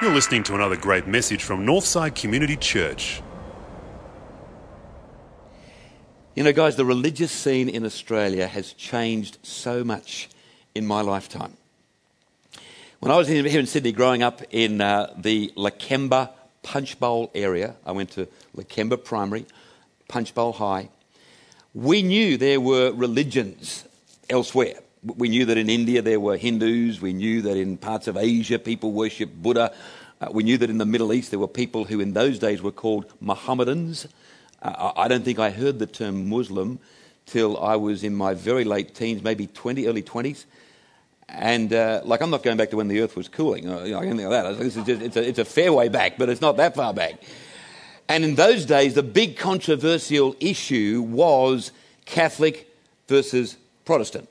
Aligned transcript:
You're 0.00 0.12
listening 0.12 0.42
to 0.44 0.54
another 0.54 0.76
great 0.76 1.06
message 1.06 1.44
from 1.44 1.64
Northside 1.64 2.16
Community 2.16 2.56
Church. 2.56 3.22
You 6.34 6.42
know, 6.42 6.52
guys, 6.52 6.74
the 6.74 6.84
religious 6.84 7.30
scene 7.30 7.68
in 7.68 7.84
Australia 7.84 8.48
has 8.48 8.72
changed 8.72 9.38
so 9.42 9.84
much 9.84 10.28
in 10.74 10.86
my 10.86 11.02
lifetime. 11.02 11.56
When 12.98 13.12
I 13.12 13.16
was 13.16 13.28
here 13.28 13.46
in 13.46 13.66
Sydney 13.66 13.92
growing 13.92 14.22
up 14.22 14.42
in 14.50 14.80
uh, 14.80 15.12
the 15.16 15.52
Lakemba 15.56 16.30
Punchbowl 16.62 17.30
area, 17.34 17.76
I 17.86 17.92
went 17.92 18.10
to 18.12 18.26
Lakemba 18.56 19.04
Primary, 19.04 19.46
Punchbowl 20.08 20.54
High. 20.54 20.88
We 21.74 22.02
knew 22.02 22.36
there 22.36 22.60
were 22.60 22.92
religions 22.92 23.84
elsewhere. 24.28 24.80
We 25.04 25.28
knew 25.28 25.44
that 25.46 25.58
in 25.58 25.68
India 25.68 26.00
there 26.00 26.20
were 26.20 26.36
Hindus. 26.36 27.00
We 27.00 27.12
knew 27.12 27.42
that 27.42 27.56
in 27.56 27.76
parts 27.76 28.06
of 28.06 28.16
Asia 28.16 28.58
people 28.58 28.92
worshipped 28.92 29.42
Buddha. 29.42 29.74
Uh, 30.20 30.28
we 30.30 30.44
knew 30.44 30.56
that 30.58 30.70
in 30.70 30.78
the 30.78 30.86
Middle 30.86 31.12
East 31.12 31.30
there 31.30 31.40
were 31.40 31.48
people 31.48 31.84
who 31.84 31.98
in 31.98 32.12
those 32.12 32.38
days 32.38 32.62
were 32.62 32.70
called 32.70 33.12
Mohammedans. 33.20 34.06
Uh, 34.62 34.92
I 34.96 35.08
don't 35.08 35.24
think 35.24 35.40
I 35.40 35.50
heard 35.50 35.80
the 35.80 35.86
term 35.86 36.28
Muslim 36.28 36.78
till 37.26 37.58
I 37.58 37.76
was 37.76 38.04
in 38.04 38.14
my 38.14 38.34
very 38.34 38.62
late 38.64 38.94
teens, 38.94 39.22
maybe 39.22 39.48
20, 39.48 39.88
early 39.88 40.02
20s. 40.02 40.44
And 41.28 41.72
uh, 41.72 42.02
like, 42.04 42.20
I'm 42.20 42.30
not 42.30 42.42
going 42.42 42.56
back 42.56 42.70
to 42.70 42.76
when 42.76 42.88
the 42.88 43.00
earth 43.00 43.16
was 43.16 43.26
cooling 43.26 43.68
or 43.68 43.84
you 43.86 43.92
know, 43.92 44.00
anything 44.00 44.28
like 44.28 44.44
that. 44.44 44.58
This 44.58 44.76
is 44.76 44.84
just, 44.84 45.02
it's, 45.02 45.16
a, 45.16 45.28
it's 45.28 45.38
a 45.38 45.44
fair 45.44 45.72
way 45.72 45.88
back, 45.88 46.18
but 46.18 46.28
it's 46.28 46.40
not 46.40 46.58
that 46.58 46.74
far 46.74 46.92
back. 46.92 47.14
And 48.08 48.24
in 48.24 48.34
those 48.34 48.66
days, 48.66 48.94
the 48.94 49.02
big 49.02 49.36
controversial 49.36 50.36
issue 50.38 51.02
was 51.02 51.72
Catholic 52.04 52.68
versus 53.08 53.56
Protestant. 53.84 54.28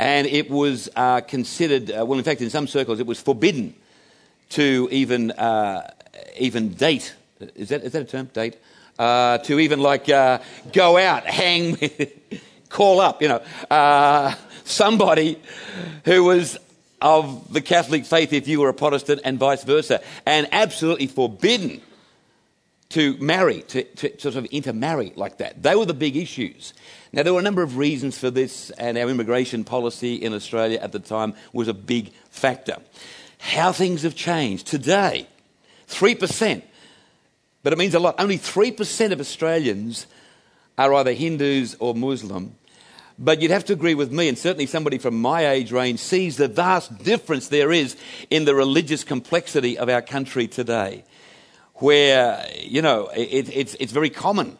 And 0.00 0.26
it 0.26 0.48
was 0.48 0.88
uh, 0.96 1.20
considered, 1.20 1.90
uh, 1.90 2.06
well, 2.06 2.18
in 2.18 2.24
fact, 2.24 2.40
in 2.40 2.48
some 2.48 2.66
circles, 2.66 3.00
it 3.00 3.06
was 3.06 3.20
forbidden 3.20 3.74
to 4.48 4.88
even, 4.90 5.30
uh, 5.32 5.92
even 6.38 6.70
date. 6.70 7.14
Is 7.54 7.68
that, 7.68 7.84
is 7.84 7.92
that 7.92 8.00
a 8.00 8.04
term? 8.06 8.30
Date? 8.32 8.56
Uh, 8.98 9.36
to 9.38 9.60
even 9.60 9.78
like 9.78 10.08
uh, 10.08 10.38
go 10.72 10.96
out, 10.96 11.26
hang, 11.26 11.76
call 12.70 12.98
up, 12.98 13.20
you 13.20 13.28
know, 13.28 13.42
uh, 13.70 14.34
somebody 14.64 15.38
who 16.06 16.24
was 16.24 16.56
of 17.02 17.52
the 17.52 17.60
Catholic 17.60 18.06
faith 18.06 18.32
if 18.32 18.48
you 18.48 18.60
were 18.60 18.70
a 18.70 18.74
Protestant 18.74 19.20
and 19.22 19.38
vice 19.38 19.64
versa, 19.64 20.00
and 20.24 20.48
absolutely 20.50 21.08
forbidden 21.08 21.82
to 22.88 23.18
marry, 23.18 23.60
to, 23.68 23.84
to, 23.84 24.18
sort 24.18 24.34
of 24.34 24.46
intermarry 24.46 25.12
like 25.14 25.36
that. 25.38 25.62
They 25.62 25.76
were 25.76 25.84
the 25.84 25.92
big 25.92 26.16
issues. 26.16 26.72
Now, 27.12 27.24
there 27.24 27.32
were 27.32 27.40
a 27.40 27.42
number 27.42 27.62
of 27.62 27.76
reasons 27.76 28.18
for 28.18 28.30
this, 28.30 28.70
and 28.70 28.96
our 28.96 29.08
immigration 29.08 29.64
policy 29.64 30.14
in 30.14 30.32
Australia 30.32 30.78
at 30.80 30.92
the 30.92 31.00
time 31.00 31.34
was 31.52 31.66
a 31.66 31.74
big 31.74 32.12
factor. 32.30 32.76
How 33.38 33.72
things 33.72 34.02
have 34.02 34.14
changed. 34.14 34.66
Today, 34.66 35.26
3%, 35.88 36.62
but 37.62 37.72
it 37.72 37.78
means 37.78 37.94
a 37.94 37.98
lot. 37.98 38.14
Only 38.18 38.38
3% 38.38 39.10
of 39.10 39.18
Australians 39.18 40.06
are 40.78 40.94
either 40.94 41.12
Hindus 41.12 41.76
or 41.80 41.94
Muslim. 41.94 42.54
But 43.18 43.42
you'd 43.42 43.50
have 43.50 43.64
to 43.66 43.72
agree 43.72 43.94
with 43.94 44.12
me, 44.12 44.28
and 44.28 44.38
certainly 44.38 44.66
somebody 44.66 44.98
from 44.98 45.20
my 45.20 45.48
age 45.48 45.72
range 45.72 45.98
sees 45.98 46.36
the 46.36 46.48
vast 46.48 47.02
difference 47.02 47.48
there 47.48 47.72
is 47.72 47.96
in 48.30 48.44
the 48.44 48.54
religious 48.54 49.02
complexity 49.02 49.76
of 49.76 49.88
our 49.88 50.00
country 50.00 50.46
today 50.46 51.04
where, 51.74 52.46
you 52.62 52.82
know, 52.82 53.08
it, 53.08 53.48
it's, 53.52 53.74
it's 53.80 53.92
very 53.92 54.10
common 54.10 54.56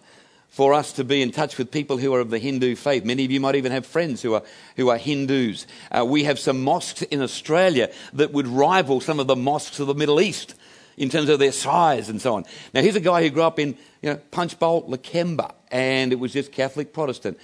for 0.51 0.75
us 0.75 0.93
to 0.95 1.05
be 1.05 1.23
in 1.23 1.31
touch 1.31 1.57
with 1.57 1.71
people 1.71 1.97
who 1.97 2.13
are 2.13 2.21
of 2.21 2.31
the 2.31 2.39
Hindu 2.39 2.75
faith. 2.75 3.05
Many 3.05 3.25
of 3.25 3.31
you 3.31 3.41
might 3.41 3.55
even 3.55 3.73
have 3.73 3.87
friends 3.87 4.21
who 4.21 4.35
are, 4.35 4.43
who 4.77 4.91
are 4.91 4.99
Hindus. 4.99 5.67
Uh, 5.91 6.05
we 6.05 6.25
have 6.25 6.39
some 6.39 6.63
mosques 6.63 7.03
in 7.03 7.23
Australia 7.23 7.91
that 8.13 8.33
would 8.33 8.49
rival 8.49 9.01
some 9.01 9.21
of 9.21 9.29
the 9.29 9.37
mosques 9.37 9.79
of 9.79 9.87
the 9.87 9.95
Middle 9.95 10.21
East 10.21 10.55
in 10.97 11.09
terms 11.09 11.29
of 11.29 11.39
their 11.39 11.53
size 11.53 12.09
and 12.09 12.21
so 12.21 12.35
on. 12.35 12.45
Now, 12.75 12.83
here's 12.83 12.97
a 12.97 13.01
guy 13.01 13.23
who 13.23 13.31
grew 13.31 13.45
up 13.45 13.61
in 13.61 13.77
you 14.03 14.11
know, 14.11 14.17
Punchbowl, 14.33 14.89
Lakemba, 14.89 15.53
and 15.71 16.13
it 16.13 16.17
was 16.17 16.33
just 16.33 16.51
Catholic 16.51 16.93
Protestant. 16.93 17.39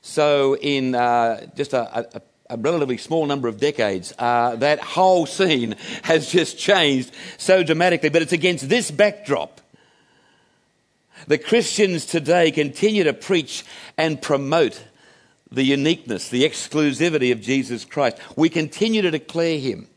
So, 0.00 0.56
in 0.56 0.94
uh, 0.94 1.46
just 1.56 1.72
a, 1.72 2.16
a, 2.16 2.22
a 2.50 2.56
relatively 2.56 2.96
small 2.96 3.26
number 3.26 3.48
of 3.48 3.58
decades, 3.58 4.12
uh, 4.18 4.54
that 4.56 4.78
whole 4.78 5.26
scene 5.26 5.74
has 6.02 6.30
just 6.30 6.58
changed 6.58 7.10
so 7.38 7.64
dramatically. 7.64 8.08
But 8.08 8.22
it's 8.22 8.32
against 8.32 8.68
this 8.68 8.90
backdrop 8.92 9.60
that 11.26 11.44
Christians 11.44 12.06
today 12.06 12.50
continue 12.50 13.04
to 13.04 13.12
preach 13.12 13.64
and 13.96 14.20
promote 14.20 14.82
the 15.50 15.62
uniqueness, 15.62 16.28
the 16.28 16.44
exclusivity 16.44 17.32
of 17.32 17.40
Jesus 17.40 17.84
Christ. 17.84 18.18
We 18.36 18.48
continue 18.48 19.02
to 19.02 19.10
declare 19.10 19.58
him 19.58 19.88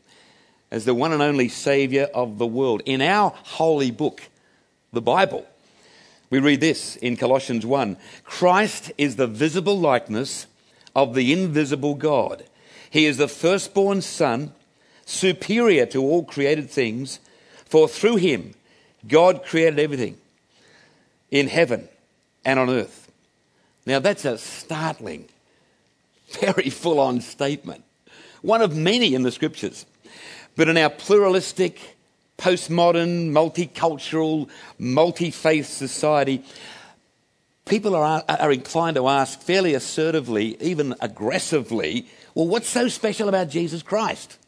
as 0.70 0.84
the 0.84 0.94
one 0.94 1.12
and 1.12 1.22
only 1.22 1.48
Saviour 1.48 2.08
of 2.14 2.38
the 2.38 2.46
world. 2.46 2.82
In 2.84 3.00
our 3.00 3.32
holy 3.34 3.90
book, 3.90 4.22
the 4.92 5.02
Bible, 5.02 5.46
we 6.30 6.38
read 6.38 6.60
this 6.60 6.96
in 6.96 7.16
Colossians 7.16 7.64
1 7.64 7.96
Christ 8.24 8.92
is 8.98 9.16
the 9.16 9.26
visible 9.26 9.78
likeness 9.78 10.46
of 10.94 11.14
the 11.14 11.32
invisible 11.32 11.94
God. 11.94 12.44
He 12.90 13.06
is 13.06 13.16
the 13.16 13.28
firstborn 13.28 14.02
Son, 14.02 14.52
superior 15.04 15.86
to 15.86 16.02
all 16.02 16.24
created 16.24 16.70
things, 16.70 17.20
for 17.64 17.88
through 17.88 18.16
him 18.16 18.54
God 19.06 19.44
created 19.44 19.78
everything 19.78 20.18
in 21.30 21.48
heaven 21.48 21.88
and 22.44 22.58
on 22.58 22.70
earth. 22.70 23.10
Now, 23.86 24.00
that's 24.00 24.24
a 24.24 24.38
startling, 24.38 25.28
very 26.40 26.70
full 26.70 27.00
on 27.00 27.20
statement, 27.20 27.84
one 28.42 28.62
of 28.62 28.76
many 28.76 29.14
in 29.14 29.22
the 29.22 29.32
scriptures. 29.32 29.86
But 30.56 30.68
in 30.68 30.76
our 30.76 30.90
pluralistic, 30.90 31.96
postmodern, 32.38 33.30
multicultural, 33.30 34.48
multi 34.78 35.30
faith 35.30 35.66
society, 35.66 36.44
people 37.66 37.94
are, 37.94 38.24
are 38.28 38.52
inclined 38.52 38.96
to 38.96 39.08
ask 39.08 39.40
fairly 39.40 39.74
assertively, 39.74 40.56
even 40.60 40.94
aggressively, 41.00 42.06
well, 42.34 42.48
what's 42.48 42.68
so 42.68 42.88
special 42.88 43.28
about 43.28 43.48
Jesus 43.48 43.82
Christ? 43.82 44.38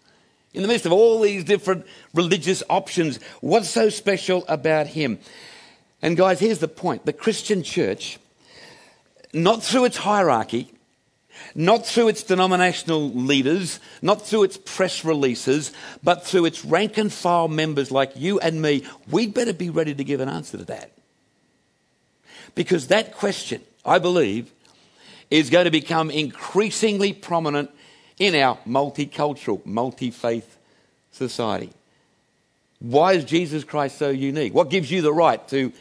In 0.55 0.63
the 0.63 0.69
midst 0.69 0.87
of 0.87 0.93
all 0.93 1.21
these 1.21 1.45
different 1.45 1.87
religious 2.15 2.63
options, 2.71 3.19
what's 3.41 3.69
so 3.69 3.91
special 3.91 4.45
about 4.49 4.87
him? 4.87 5.19
And 6.01 6.17
guys, 6.17 6.41
here's 6.41 6.59
the 6.59 6.69
point 6.69 7.07
the 7.07 7.13
Christian 7.13 7.63
church, 7.63 8.19
not 9.33 9.63
through 9.63 9.87
its 9.87 9.99
hierarchy, 9.99 10.73
not 11.55 11.87
through 11.87 12.09
its 12.09 12.23
denominational 12.23 13.11
leaders, 13.11 13.81
not 14.03 14.23
through 14.23 14.45
its 14.45 14.57
press 14.57 15.05
releases, 15.05 15.73
but 16.03 16.27
through 16.27 16.45
its 16.45 16.65
rank 16.65 16.99
and 16.99 17.13
file 17.13 17.49
members 17.49 17.91
like 17.91 18.13
you 18.17 18.39
and 18.41 18.63
me, 18.63 18.85
we'd 19.11 19.35
better 19.35 19.53
be 19.53 19.71
ready 19.71 19.95
to 19.95 20.05
give 20.05 20.21
an 20.21 20.29
answer 20.29 20.59
to 20.59 20.65
that. 20.65 20.93
Because 22.55 22.89
that 22.89 23.15
question, 23.15 23.63
I 23.85 23.99
believe, 23.99 24.53
is 25.31 25.51
going 25.51 25.67
to 25.67 25.71
become 25.71 26.11
increasingly 26.11 27.13
prominent 27.13 27.71
in 28.19 28.35
our 28.35 28.59
multicultural, 28.67 29.65
multi 29.65 30.11
faith 30.11 30.59
society. 31.13 31.71
Why 32.81 33.15
is 33.15 33.25
Jesus 33.25 33.65
Christ 33.65 33.99
so 33.99 34.11
unique? 34.11 34.55
What 34.55 34.71
gives 34.71 34.91
you 34.91 35.03
the 35.03 35.13
right 35.13 35.47
to, 35.49 35.73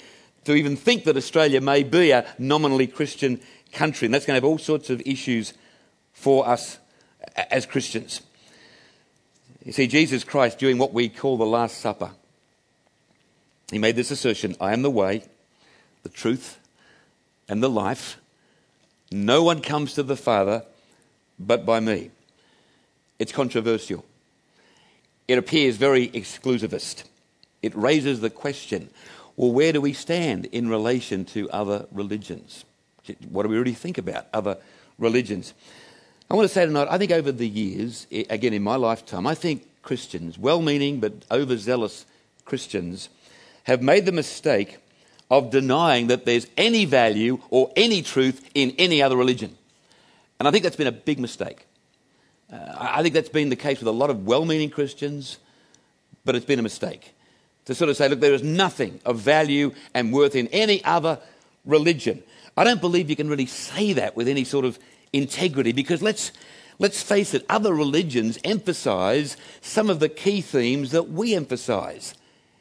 to 0.45 0.53
even 0.53 0.75
think 0.75 1.03
that 1.03 1.17
Australia 1.17 1.61
may 1.61 1.83
be 1.83 2.11
a 2.11 2.25
nominally 2.39 2.87
Christian 2.87 3.39
country? 3.71 4.05
And 4.05 4.13
that's 4.13 4.25
going 4.25 4.39
to 4.39 4.45
have 4.45 4.49
all 4.49 4.57
sorts 4.57 4.89
of 4.89 5.01
issues 5.05 5.53
for 6.13 6.47
us 6.47 6.79
as 7.51 7.65
Christians. 7.65 8.21
You 9.63 9.73
see, 9.73 9.87
Jesus 9.87 10.23
Christ, 10.23 10.59
doing 10.59 10.77
what 10.77 10.93
we 10.93 11.09
call 11.09 11.37
the 11.37 11.45
Last 11.45 11.79
Supper, 11.79 12.11
he 13.71 13.77
made 13.77 13.95
this 13.95 14.11
assertion 14.11 14.55
I 14.61 14.73
am 14.73 14.81
the 14.81 14.89
way, 14.89 15.23
the 16.03 16.09
truth, 16.09 16.57
and 17.49 17.61
the 17.61 17.69
life. 17.69 18.17
No 19.11 19.43
one 19.43 19.61
comes 19.61 19.93
to 19.93 20.03
the 20.03 20.15
Father 20.15 20.63
but 21.37 21.65
by 21.65 21.79
me. 21.79 22.11
It's 23.19 23.31
controversial. 23.31 24.05
It 25.27 25.37
appears 25.37 25.77
very 25.77 26.07
exclusivist. 26.09 27.03
It 27.61 27.75
raises 27.75 28.21
the 28.21 28.29
question 28.29 28.89
well, 29.35 29.51
where 29.51 29.71
do 29.71 29.79
we 29.79 29.93
stand 29.93 30.45
in 30.45 30.67
relation 30.67 31.23
to 31.25 31.47
other 31.51 31.85
religions? 31.91 32.65
What 33.29 33.43
do 33.43 33.49
we 33.49 33.57
really 33.57 33.75
think 33.75 33.99
about 33.99 34.25
other 34.33 34.57
religions? 34.97 35.53
I 36.29 36.33
want 36.33 36.47
to 36.47 36.53
say 36.53 36.65
tonight, 36.65 36.87
I 36.89 36.97
think 36.97 37.11
over 37.11 37.31
the 37.31 37.47
years, 37.47 38.07
again 38.11 38.53
in 38.53 38.63
my 38.63 38.77
lifetime, 38.77 39.27
I 39.27 39.35
think 39.35 39.67
Christians, 39.83 40.39
well 40.39 40.61
meaning 40.61 40.99
but 40.99 41.13
overzealous 41.29 42.07
Christians, 42.45 43.09
have 43.65 43.83
made 43.83 44.07
the 44.07 44.11
mistake 44.11 44.79
of 45.29 45.51
denying 45.51 46.07
that 46.07 46.25
there's 46.25 46.47
any 46.57 46.85
value 46.85 47.39
or 47.51 47.71
any 47.75 48.01
truth 48.01 48.49
in 48.55 48.73
any 48.79 49.03
other 49.03 49.15
religion. 49.15 49.55
And 50.39 50.47
I 50.47 50.51
think 50.51 50.63
that's 50.63 50.75
been 50.75 50.87
a 50.87 50.91
big 50.91 51.19
mistake. 51.19 51.66
Uh, 52.51 52.75
I 52.77 53.01
think 53.01 53.13
that's 53.13 53.29
been 53.29 53.49
the 53.49 53.55
case 53.55 53.79
with 53.79 53.87
a 53.87 53.91
lot 53.91 54.09
of 54.09 54.25
well 54.25 54.45
meaning 54.45 54.69
Christians, 54.69 55.37
but 56.25 56.35
it's 56.35 56.45
been 56.45 56.59
a 56.59 56.63
mistake. 56.63 57.13
To 57.65 57.75
sort 57.75 57.89
of 57.89 57.97
say, 57.97 58.07
look, 58.07 58.21
there 58.21 58.33
is 58.33 58.43
nothing 58.43 59.01
of 59.05 59.19
value 59.19 59.73
and 59.93 60.13
worth 60.13 60.35
in 60.35 60.47
any 60.47 60.83
other 60.85 61.19
religion. 61.65 62.23
I 62.55 62.63
don't 62.63 62.79
believe 62.79 63.09
you 63.09 63.15
can 63.15 63.29
really 63.29 63.45
say 63.45 63.93
that 63.93 64.15
with 64.15 64.27
any 64.27 64.45
sort 64.45 64.63
of 64.63 64.79
integrity 65.11 65.73
because 65.73 66.01
let's, 66.01 66.31
Let's 66.79 67.01
face 67.01 67.33
it, 67.33 67.45
other 67.49 67.73
religions 67.73 68.37
emphasize 68.43 69.35
some 69.61 69.89
of 69.89 69.99
the 69.99 70.09
key 70.09 70.41
themes 70.41 70.91
that 70.91 71.09
we 71.09 71.33
emphasize 71.33 72.13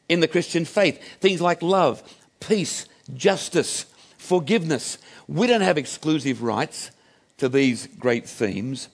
in 0.08 0.20
the 0.20 0.28
Christian 0.28 0.64
faith. 0.64 1.02
Things 1.20 1.40
like 1.40 1.62
love, 1.62 2.02
peace, 2.40 2.86
justice, 3.14 3.84
forgiveness. 4.16 4.96
We 5.28 5.46
don't 5.46 5.60
have 5.60 5.76
exclusive 5.76 6.42
rights 6.42 6.90
to 7.38 7.48
these 7.48 7.86
great 7.98 8.26
themes. 8.26 8.88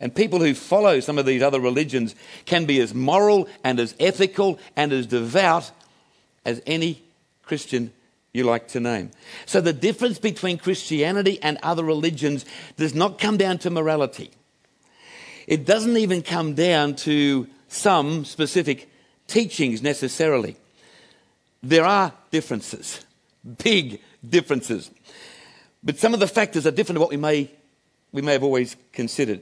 And 0.00 0.14
people 0.14 0.40
who 0.40 0.54
follow 0.54 1.00
some 1.00 1.18
of 1.18 1.26
these 1.26 1.42
other 1.42 1.60
religions 1.60 2.14
can 2.46 2.64
be 2.64 2.80
as 2.80 2.94
moral 2.94 3.48
and 3.62 3.78
as 3.78 3.94
ethical 4.00 4.58
and 4.74 4.92
as 4.92 5.06
devout 5.06 5.70
as 6.44 6.62
any 6.66 7.02
Christian 7.42 7.92
you 8.32 8.44
like 8.44 8.68
to 8.68 8.80
name. 8.80 9.10
So 9.44 9.60
the 9.60 9.72
difference 9.72 10.18
between 10.18 10.56
Christianity 10.56 11.38
and 11.42 11.58
other 11.62 11.84
religions 11.84 12.44
does 12.76 12.94
not 12.94 13.18
come 13.18 13.36
down 13.36 13.58
to 13.58 13.70
morality. 13.70 14.30
It 15.46 15.66
doesn't 15.66 15.96
even 15.96 16.22
come 16.22 16.54
down 16.54 16.94
to 16.96 17.48
some 17.68 18.24
specific 18.24 18.88
teachings 19.26 19.82
necessarily. 19.82 20.56
There 21.62 21.84
are 21.84 22.12
differences, 22.30 23.04
big 23.62 24.00
differences. 24.26 24.90
But 25.82 25.98
some 25.98 26.14
of 26.14 26.20
the 26.20 26.28
factors 26.28 26.66
are 26.66 26.70
different 26.70 26.96
to 26.96 27.00
what 27.00 27.10
we 27.10 27.16
may, 27.16 27.50
we 28.12 28.22
may 28.22 28.32
have 28.32 28.44
always 28.44 28.76
considered. 28.92 29.40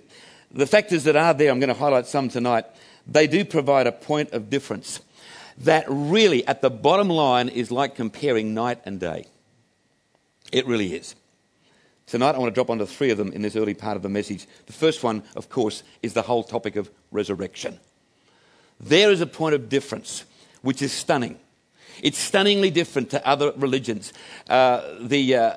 The 0.50 0.66
factors 0.66 1.04
that 1.04 1.16
are 1.16 1.34
there, 1.34 1.50
I'm 1.50 1.60
going 1.60 1.68
to 1.68 1.74
highlight 1.74 2.06
some 2.06 2.28
tonight, 2.28 2.64
they 3.06 3.26
do 3.26 3.44
provide 3.44 3.86
a 3.86 3.92
point 3.92 4.32
of 4.32 4.50
difference 4.50 5.00
that 5.58 5.84
really, 5.88 6.46
at 6.46 6.62
the 6.62 6.70
bottom 6.70 7.08
line, 7.08 7.48
is 7.48 7.70
like 7.70 7.94
comparing 7.94 8.54
night 8.54 8.80
and 8.84 9.00
day. 9.00 9.26
It 10.52 10.66
really 10.66 10.94
is. 10.94 11.14
Tonight, 12.06 12.34
I 12.34 12.38
want 12.38 12.50
to 12.50 12.54
drop 12.54 12.70
onto 12.70 12.86
three 12.86 13.10
of 13.10 13.18
them 13.18 13.32
in 13.32 13.42
this 13.42 13.56
early 13.56 13.74
part 13.74 13.96
of 13.96 14.02
the 14.02 14.08
message. 14.08 14.46
The 14.66 14.72
first 14.72 15.02
one, 15.02 15.22
of 15.36 15.50
course, 15.50 15.82
is 16.02 16.14
the 16.14 16.22
whole 16.22 16.42
topic 16.42 16.76
of 16.76 16.90
resurrection. 17.10 17.78
There 18.80 19.10
is 19.10 19.20
a 19.20 19.26
point 19.26 19.54
of 19.54 19.68
difference 19.68 20.24
which 20.62 20.80
is 20.80 20.92
stunning. 20.92 21.38
It's 22.02 22.18
stunningly 22.18 22.70
different 22.70 23.10
to 23.10 23.26
other 23.26 23.52
religions. 23.56 24.12
Uh, 24.48 24.82
the 25.00 25.34
uh, 25.34 25.54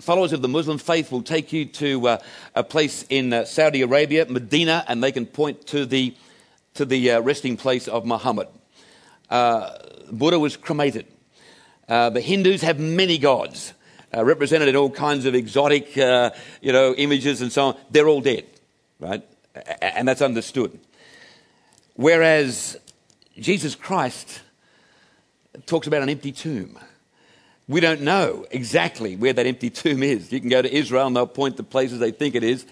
followers 0.00 0.32
of 0.32 0.42
the 0.42 0.48
Muslim 0.48 0.78
faith 0.78 1.12
will 1.12 1.22
take 1.22 1.52
you 1.52 1.64
to 1.66 2.08
uh, 2.08 2.18
a 2.54 2.64
place 2.64 3.04
in 3.08 3.32
uh, 3.32 3.44
Saudi 3.44 3.82
Arabia, 3.82 4.26
Medina, 4.28 4.84
and 4.88 5.02
they 5.02 5.12
can 5.12 5.26
point 5.26 5.66
to 5.68 5.86
the, 5.86 6.14
to 6.74 6.84
the 6.84 7.12
uh, 7.12 7.20
resting 7.20 7.56
place 7.56 7.88
of 7.88 8.04
Muhammad. 8.04 8.48
Uh, 9.28 9.76
Buddha 10.10 10.38
was 10.38 10.56
cremated. 10.56 11.06
the 11.86 12.20
Hindus 12.20 12.62
have 12.62 12.78
many 12.80 13.18
gods 13.18 13.74
uh, 14.12 14.24
represented 14.24 14.68
in 14.68 14.76
all 14.76 14.90
kinds 14.90 15.24
of 15.24 15.34
exotic, 15.34 15.96
uh, 15.96 16.30
you 16.60 16.72
know, 16.72 16.94
images 16.94 17.42
and 17.42 17.52
so 17.52 17.66
on, 17.66 17.76
they're 17.90 18.08
all 18.08 18.20
dead, 18.20 18.44
right? 18.98 19.22
And 19.80 20.08
that's 20.08 20.22
understood. 20.22 20.78
Whereas 21.94 22.76
Jesus 23.38 23.74
Christ 23.74 24.40
talks 25.66 25.86
about 25.86 26.02
an 26.02 26.08
empty 26.08 26.32
tomb. 26.32 26.78
We 27.70 27.78
don't 27.78 28.00
know 28.00 28.46
exactly 28.50 29.14
where 29.14 29.32
that 29.32 29.46
empty 29.46 29.70
tomb 29.70 30.02
is. 30.02 30.32
You 30.32 30.40
can 30.40 30.48
go 30.48 30.60
to 30.60 30.74
Israel 30.74 31.06
and 31.06 31.14
they'll 31.14 31.24
point 31.24 31.56
to 31.58 31.62
places 31.62 32.00
they 32.00 32.10
think 32.10 32.34
it 32.34 32.42
is. 32.42 32.66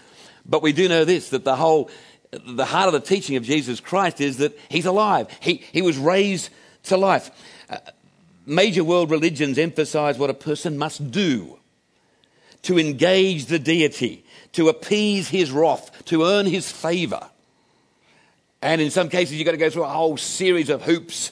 But 0.45 0.61
we 0.61 0.73
do 0.73 0.89
know 0.89 1.05
this 1.05 1.29
that 1.31 1.45
the 1.45 1.55
whole, 1.55 1.89
the 2.33 2.65
heart 2.65 2.89
of 2.89 2.95
the 2.95 3.07
teaching 3.07 3.37
of 3.37 3.45
Jesus 3.45 3.79
Christ 3.79 4.21
is 4.21 4.39
that 4.39 4.59
he's 4.69 4.87
alive. 4.87 5.29
He, 5.39 5.63
he 5.71 5.83
was 5.83 5.97
raised 5.97 6.51
to 6.87 6.97
life. 6.97 7.31
Uh, 7.71 7.77
major 8.45 8.83
world 8.83 9.13
religions 9.13 9.57
emphasize 9.57 10.19
what 10.19 10.31
a 10.31 10.35
person 10.35 10.77
must 10.77 11.13
do 11.13 11.61
to 12.63 12.77
engage 12.77 13.47
the 13.47 13.61
deity, 13.61 14.25
to 14.51 14.69
appease 14.69 15.29
his 15.29 15.53
wrath, 15.53 16.05
to 16.07 16.25
earn 16.25 16.45
his 16.45 16.73
favor. 16.73 17.31
And 18.61 18.81
in 18.81 18.91
some 18.91 19.11
cases, 19.11 19.37
you've 19.37 19.47
got 19.47 19.53
to 19.53 19.59
go 19.59 19.71
through 19.71 19.85
a 19.85 19.89
whole 19.89 20.17
series 20.17 20.71
of 20.71 20.83
hoops 20.83 21.31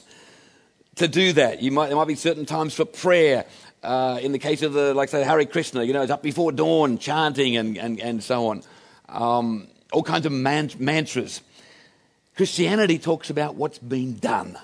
to 0.97 1.07
do 1.07 1.33
that. 1.33 1.61
You 1.61 1.71
might, 1.71 1.87
there 1.87 1.95
might 1.95 2.07
be 2.07 2.15
certain 2.15 2.45
times 2.45 2.73
for 2.73 2.85
prayer. 2.85 3.45
Uh, 3.83 4.19
in 4.21 4.31
the 4.31 4.39
case 4.39 4.63
of 4.63 4.73
the, 4.73 4.93
like 4.93 5.09
say, 5.09 5.23
Hare 5.23 5.45
Krishna, 5.45 5.83
you 5.83 5.93
know, 5.93 6.01
it's 6.01 6.11
up 6.11 6.23
before 6.23 6.51
dawn, 6.51 6.97
chanting 6.97 7.55
and, 7.57 7.77
and, 7.77 7.99
and 7.99 8.23
so 8.23 8.47
on. 8.47 8.63
Um, 9.07 9.67
all 9.91 10.03
kinds 10.03 10.25
of 10.25 10.31
man- 10.31 10.71
mantras. 10.79 11.41
Christianity 12.35 12.99
talks 12.99 13.29
about 13.29 13.55
what's 13.55 13.79
been 13.79 14.17
done, 14.17 14.57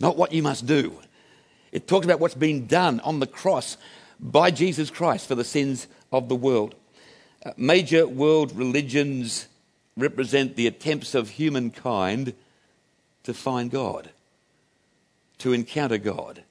not 0.00 0.16
what 0.16 0.32
you 0.32 0.42
must 0.42 0.66
do. 0.66 0.98
It 1.72 1.88
talks 1.88 2.04
about 2.04 2.20
what's 2.20 2.34
been 2.34 2.66
done 2.66 3.00
on 3.00 3.20
the 3.20 3.26
cross 3.26 3.76
by 4.20 4.50
Jesus 4.50 4.90
Christ 4.90 5.26
for 5.26 5.34
the 5.34 5.44
sins 5.44 5.86
of 6.12 6.28
the 6.28 6.36
world. 6.36 6.74
Uh, 7.44 7.52
major 7.56 8.06
world 8.06 8.54
religions 8.54 9.48
represent 9.96 10.56
the 10.56 10.66
attempts 10.66 11.14
of 11.14 11.30
humankind 11.30 12.34
to 13.24 13.34
find 13.34 13.70
God, 13.70 14.10
to 15.42 15.52
encounter 15.52 15.98
God, 15.98 16.44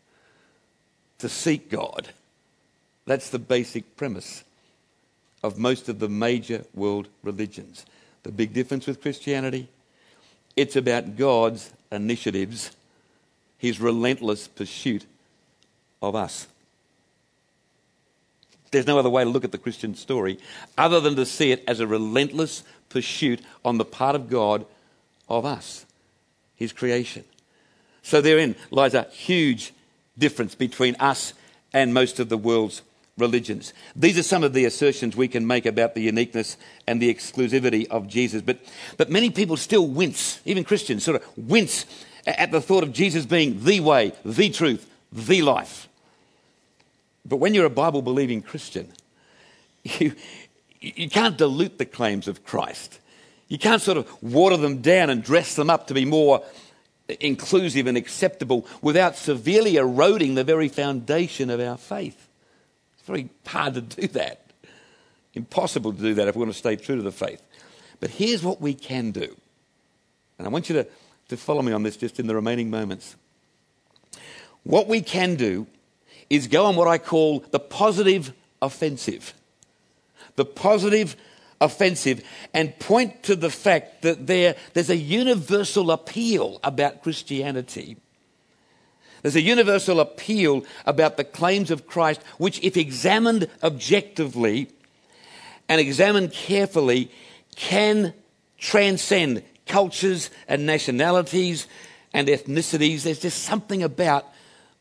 to 1.20 1.30
seek 1.30 1.70
God. 1.70 2.10
That's 3.06 3.30
the 3.30 3.40
basic 3.40 3.96
premise 3.96 4.44
of 5.42 5.58
most 5.58 5.88
of 5.88 6.00
the 6.00 6.10
major 6.10 6.66
world 6.74 7.08
religions. 7.24 7.86
The 8.24 8.34
big 8.34 8.54
difference 8.54 8.88
with 8.88 9.02
Christianity 9.02 9.70
it's 10.58 10.76
about 10.76 11.16
God's 11.16 11.72
initiatives, 11.94 12.72
his 13.58 13.80
relentless 13.80 14.50
pursuit 14.50 15.06
of 16.02 16.14
us. 16.14 16.46
There's 18.72 18.88
no 18.88 19.00
other 19.00 19.10
way 19.10 19.24
to 19.24 19.30
look 19.30 19.46
at 19.46 19.54
the 19.54 19.58
Christian 19.58 19.96
story 19.96 20.38
other 20.78 21.00
than 21.00 21.16
to 21.16 21.26
see 21.26 21.54
it 21.54 21.64
as 21.66 21.80
a 21.80 21.88
relentless 21.88 22.64
pursuit 22.90 23.42
on 23.64 23.78
the 23.78 23.86
part 23.86 24.16
of 24.18 24.30
God 24.30 24.66
of 25.30 25.46
us, 25.46 25.86
His 26.58 26.74
creation. 26.74 27.24
So 28.02 28.22
therein 28.22 28.56
lies 28.72 28.94
a 28.94 29.04
huge 29.04 29.74
difference 30.18 30.56
between 30.56 30.96
us 31.00 31.34
and 31.74 31.94
most 31.94 32.20
of 32.20 32.30
the 32.30 32.38
world's 32.38 32.82
religions. 33.18 33.74
These 33.96 34.18
are 34.18 34.24
some 34.24 34.44
of 34.44 34.54
the 34.54 34.66
assertions 34.66 35.16
we 35.16 35.28
can 35.28 35.46
make 35.46 35.66
about 35.66 35.96
the 35.96 36.02
uniqueness 36.02 36.58
and 36.88 37.02
the 37.02 37.14
exclusivity 37.14 37.88
of 37.88 38.08
Jesus. 38.08 38.42
But, 38.42 38.60
but 38.98 39.10
many 39.10 39.30
people 39.30 39.58
still 39.58 39.88
wince, 39.88 40.42
even 40.46 40.64
Christians 40.64 41.04
sort 41.04 41.22
of 41.22 41.38
wince 41.38 41.86
at 42.26 42.52
the 42.52 42.62
thought 42.62 42.84
of 42.84 42.94
Jesus 42.94 43.26
being 43.26 43.64
the 43.64 43.80
way, 43.80 44.14
the 44.26 44.50
truth, 44.50 44.90
the 45.12 45.42
life. 45.42 45.88
But 47.26 47.38
when 47.38 47.54
you're 47.54 47.66
a 47.66 47.70
Bible 47.70 48.02
believing 48.02 48.42
Christian, 48.42 48.92
you, 49.84 50.14
you 50.80 51.10
can't 51.10 51.38
dilute 51.38 51.78
the 51.78 51.86
claims 51.86 52.28
of 52.28 52.44
Christ. 52.44 53.00
You 53.48 53.58
can't 53.58 53.82
sort 53.82 53.98
of 53.98 54.24
water 54.24 54.58
them 54.58 54.82
down 54.82 55.10
and 55.10 55.24
dress 55.24 55.56
them 55.56 55.70
up 55.70 55.88
to 55.88 55.94
be 55.94 56.06
more 56.06 56.44
inclusive 57.20 57.88
and 57.88 57.98
acceptable 57.98 58.66
without 58.82 59.16
severely 59.16 59.76
eroding 59.76 60.36
the 60.36 60.44
very 60.44 60.68
foundation 60.68 61.50
of 61.50 61.60
our 61.60 61.78
faith. 61.78 62.28
It's 62.98 63.08
very 63.08 63.30
hard 63.46 63.74
to 63.76 63.82
do 63.82 64.08
that. 64.10 64.42
Impossible 65.34 65.94
to 65.94 66.02
do 66.02 66.14
that 66.16 66.28
if 66.28 66.36
we 66.36 66.40
want 66.40 66.52
to 66.52 66.58
stay 66.58 66.76
true 66.76 66.96
to 66.98 67.02
the 67.02 67.12
faith. 67.12 67.42
But 68.00 68.12
here's 68.12 68.44
what 68.44 68.62
we 68.62 68.74
can 68.74 69.12
do. 69.12 69.36
And 70.38 70.48
I 70.48 70.50
want 70.50 70.70
you 70.70 70.76
to, 70.76 70.88
to 71.30 71.38
follow 71.38 71.62
me 71.62 71.72
on 71.72 71.84
this 71.84 71.98
just 71.98 72.20
in 72.20 72.28
the 72.28 72.36
remaining 72.36 72.70
moments. 72.70 73.16
What 74.64 74.88
we 74.88 75.02
can 75.02 75.36
do 75.36 75.68
is 76.30 76.48
go 76.48 76.66
on 76.66 76.76
what 76.76 76.88
I 76.88 76.98
call 76.98 77.40
the 77.52 77.60
positive 77.60 78.34
offensive. 78.62 79.34
The 80.36 80.46
positive 80.46 81.16
offensive 81.62 82.22
and 82.54 82.78
point 82.80 83.24
to 83.24 83.36
the 83.36 83.50
fact 83.50 84.02
that 84.02 84.28
there, 84.28 84.56
there's 84.74 84.90
a 84.90 84.98
universal 84.98 85.92
appeal 85.92 86.60
about 86.64 87.04
Christianity. 87.04 87.98
There's 89.22 89.36
a 89.36 89.42
universal 89.42 90.00
appeal 90.00 90.66
about 90.86 91.16
the 91.16 91.24
claims 91.24 91.70
of 91.72 91.88
Christ, 91.88 92.22
which, 92.38 92.60
if 92.64 92.76
examined 92.76 93.48
objectively 93.64 94.70
and 95.70 95.80
examined 95.80 96.34
carefully, 96.34 97.12
can 97.56 98.14
transcend 98.58 99.44
cultures 99.68 100.32
and 100.48 100.66
nationalities 100.66 101.68
and 102.14 102.28
ethnicities. 102.28 103.04
There's 103.04 103.20
just 103.20 103.44
something 103.44 103.84
about 103.84 104.26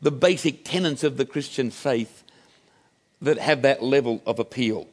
the 0.01 0.11
basic 0.11 0.65
tenets 0.65 1.03
of 1.03 1.17
the 1.17 1.25
Christian 1.25 1.69
faith 1.69 2.23
that 3.21 3.37
have 3.37 3.61
that 3.61 3.83
level 3.83 4.21
of 4.25 4.39
appeal. 4.39 4.87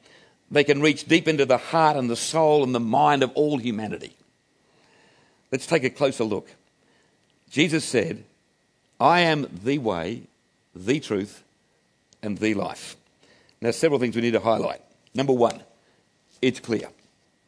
They 0.50 0.64
can 0.64 0.80
reach 0.80 1.06
deep 1.06 1.28
into 1.28 1.44
the 1.44 1.58
heart 1.58 1.96
and 1.96 2.08
the 2.08 2.16
soul 2.16 2.64
and 2.64 2.74
the 2.74 2.80
mind 2.80 3.22
of 3.22 3.30
all 3.34 3.58
humanity. 3.58 4.16
Let's 5.52 5.66
take 5.66 5.84
a 5.84 5.90
closer 5.90 6.24
look. 6.24 6.48
Jesus 7.50 7.84
said, 7.84 8.24
I 9.00 9.20
am 9.20 9.46
the 9.62 9.78
way, 9.78 10.22
the 10.74 11.00
truth, 11.00 11.42
and 12.22 12.38
the 12.38 12.54
life. 12.54 12.96
Now, 13.60 13.70
several 13.70 14.00
things 14.00 14.16
we 14.16 14.22
need 14.22 14.32
to 14.32 14.40
highlight. 14.40 14.80
Number 15.14 15.32
one, 15.32 15.62
it's 16.40 16.60
clear. 16.60 16.88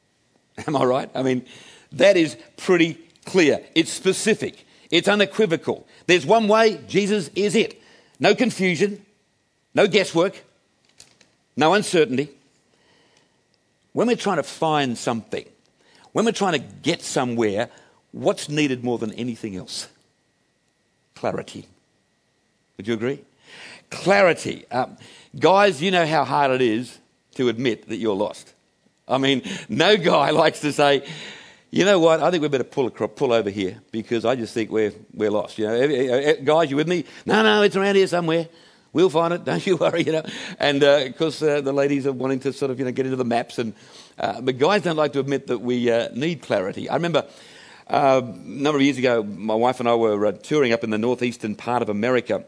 Am 0.67 0.77
I 0.77 0.85
right? 0.85 1.11
I 1.15 1.23
mean, 1.23 1.45
that 1.93 2.17
is 2.17 2.37
pretty 2.57 2.95
clear. 3.25 3.65
It's 3.75 3.93
specific. 3.93 4.67
It's 4.91 5.09
unequivocal. 5.09 5.87
There's 6.07 6.27
one 6.27 6.49
way, 6.49 6.81
Jesus 6.89 7.29
is 7.35 7.55
it. 7.55 7.81
No 8.19 8.35
confusion, 8.35 9.05
no 9.75 9.87
guesswork, 9.87 10.43
no 11.57 11.75
uncertainty. 11.75 12.31
When 13.93 14.07
we're 14.07 14.17
trying 14.17 14.37
to 14.37 14.43
find 14.43 14.97
something, 14.97 15.45
when 16.13 16.25
we're 16.25 16.33
trying 16.33 16.61
to 16.61 16.67
get 16.83 17.03
somewhere, 17.03 17.69
what's 18.13 18.49
needed 18.49 18.85
more 18.85 18.99
than 18.99 19.13
anything 19.15 19.57
else? 19.57 19.89
Clarity. 21.15 21.67
Would 22.77 22.89
you 22.89 22.95
agree? 22.95 23.21
Clarity. 23.91 24.65
Um, 24.71 24.97
guys, 25.39 25.83
you 25.83 25.91
know 25.91 26.07
how 26.07 26.25
hard 26.25 26.51
it 26.53 26.63
is 26.63 26.99
to 27.35 27.49
admit 27.49 27.89
that 27.89 27.97
you're 27.97 28.15
lost. 28.15 28.55
I 29.07 29.19
mean, 29.19 29.43
no 29.69 29.97
guy 29.97 30.31
likes 30.43 30.61
to 30.61 30.73
say, 30.73 31.07
you 31.71 31.85
know 31.85 31.99
what, 31.99 32.21
I 32.21 32.31
think 32.31 32.43
we 32.43 32.49
better 32.49 32.65
pull, 32.65 32.91
pull 32.91 33.33
over 33.33 33.51
here 33.51 33.81
because 33.93 34.25
I 34.25 34.35
just 34.35 34.55
think 34.55 34.71
we're, 34.71 34.93
we're 35.15 35.31
lost. 35.31 35.59
You 35.59 35.67
know, 35.67 36.35
guys, 36.43 36.71
you 36.71 36.77
with 36.77 36.89
me? 36.89 37.05
No, 37.27 37.43
no, 37.43 37.63
it's 37.63 37.77
around 37.77 37.97
here 37.97 38.07
somewhere. 38.07 38.49
We'll 38.93 39.11
find 39.11 39.33
it. 39.33 39.45
Don't 39.51 39.67
you 39.67 39.77
worry. 39.77 40.03
You 40.03 40.13
know, 40.13 40.23
and 40.59 40.81
because 40.81 41.43
uh, 41.43 41.47
uh, 41.47 41.61
the 41.61 41.73
ladies 41.73 42.07
are 42.07 42.13
wanting 42.13 42.41
to 42.41 42.53
sort 42.53 42.71
of 42.71 42.79
you 42.79 42.85
know 42.85 42.93
get 42.93 43.07
into 43.07 43.17
the 43.17 43.25
maps, 43.25 43.59
and 43.59 43.75
uh, 44.19 44.41
but 44.41 44.59
guys 44.59 44.83
don't 44.83 44.97
like 44.97 45.13
to 45.15 45.21
admit 45.21 45.47
that 45.47 45.59
we 45.59 45.91
uh, 45.91 46.09
need 46.15 46.43
clarity. 46.43 46.89
I 46.89 46.95
remember. 46.95 47.27
Uh, 47.89 48.23
a 48.25 48.39
number 48.47 48.79
of 48.79 48.83
years 48.83 48.99
ago, 48.99 49.21
my 49.21 49.55
wife 49.55 49.81
and 49.81 49.89
I 49.89 49.97
were 49.97 50.27
uh, 50.27 50.31
touring 50.31 50.73
up 50.73 50.85
in 50.85 50.91
the 50.91 50.99
northeastern 50.99 51.57
part 51.57 51.83
of 51.83 51.89
America, 51.89 52.45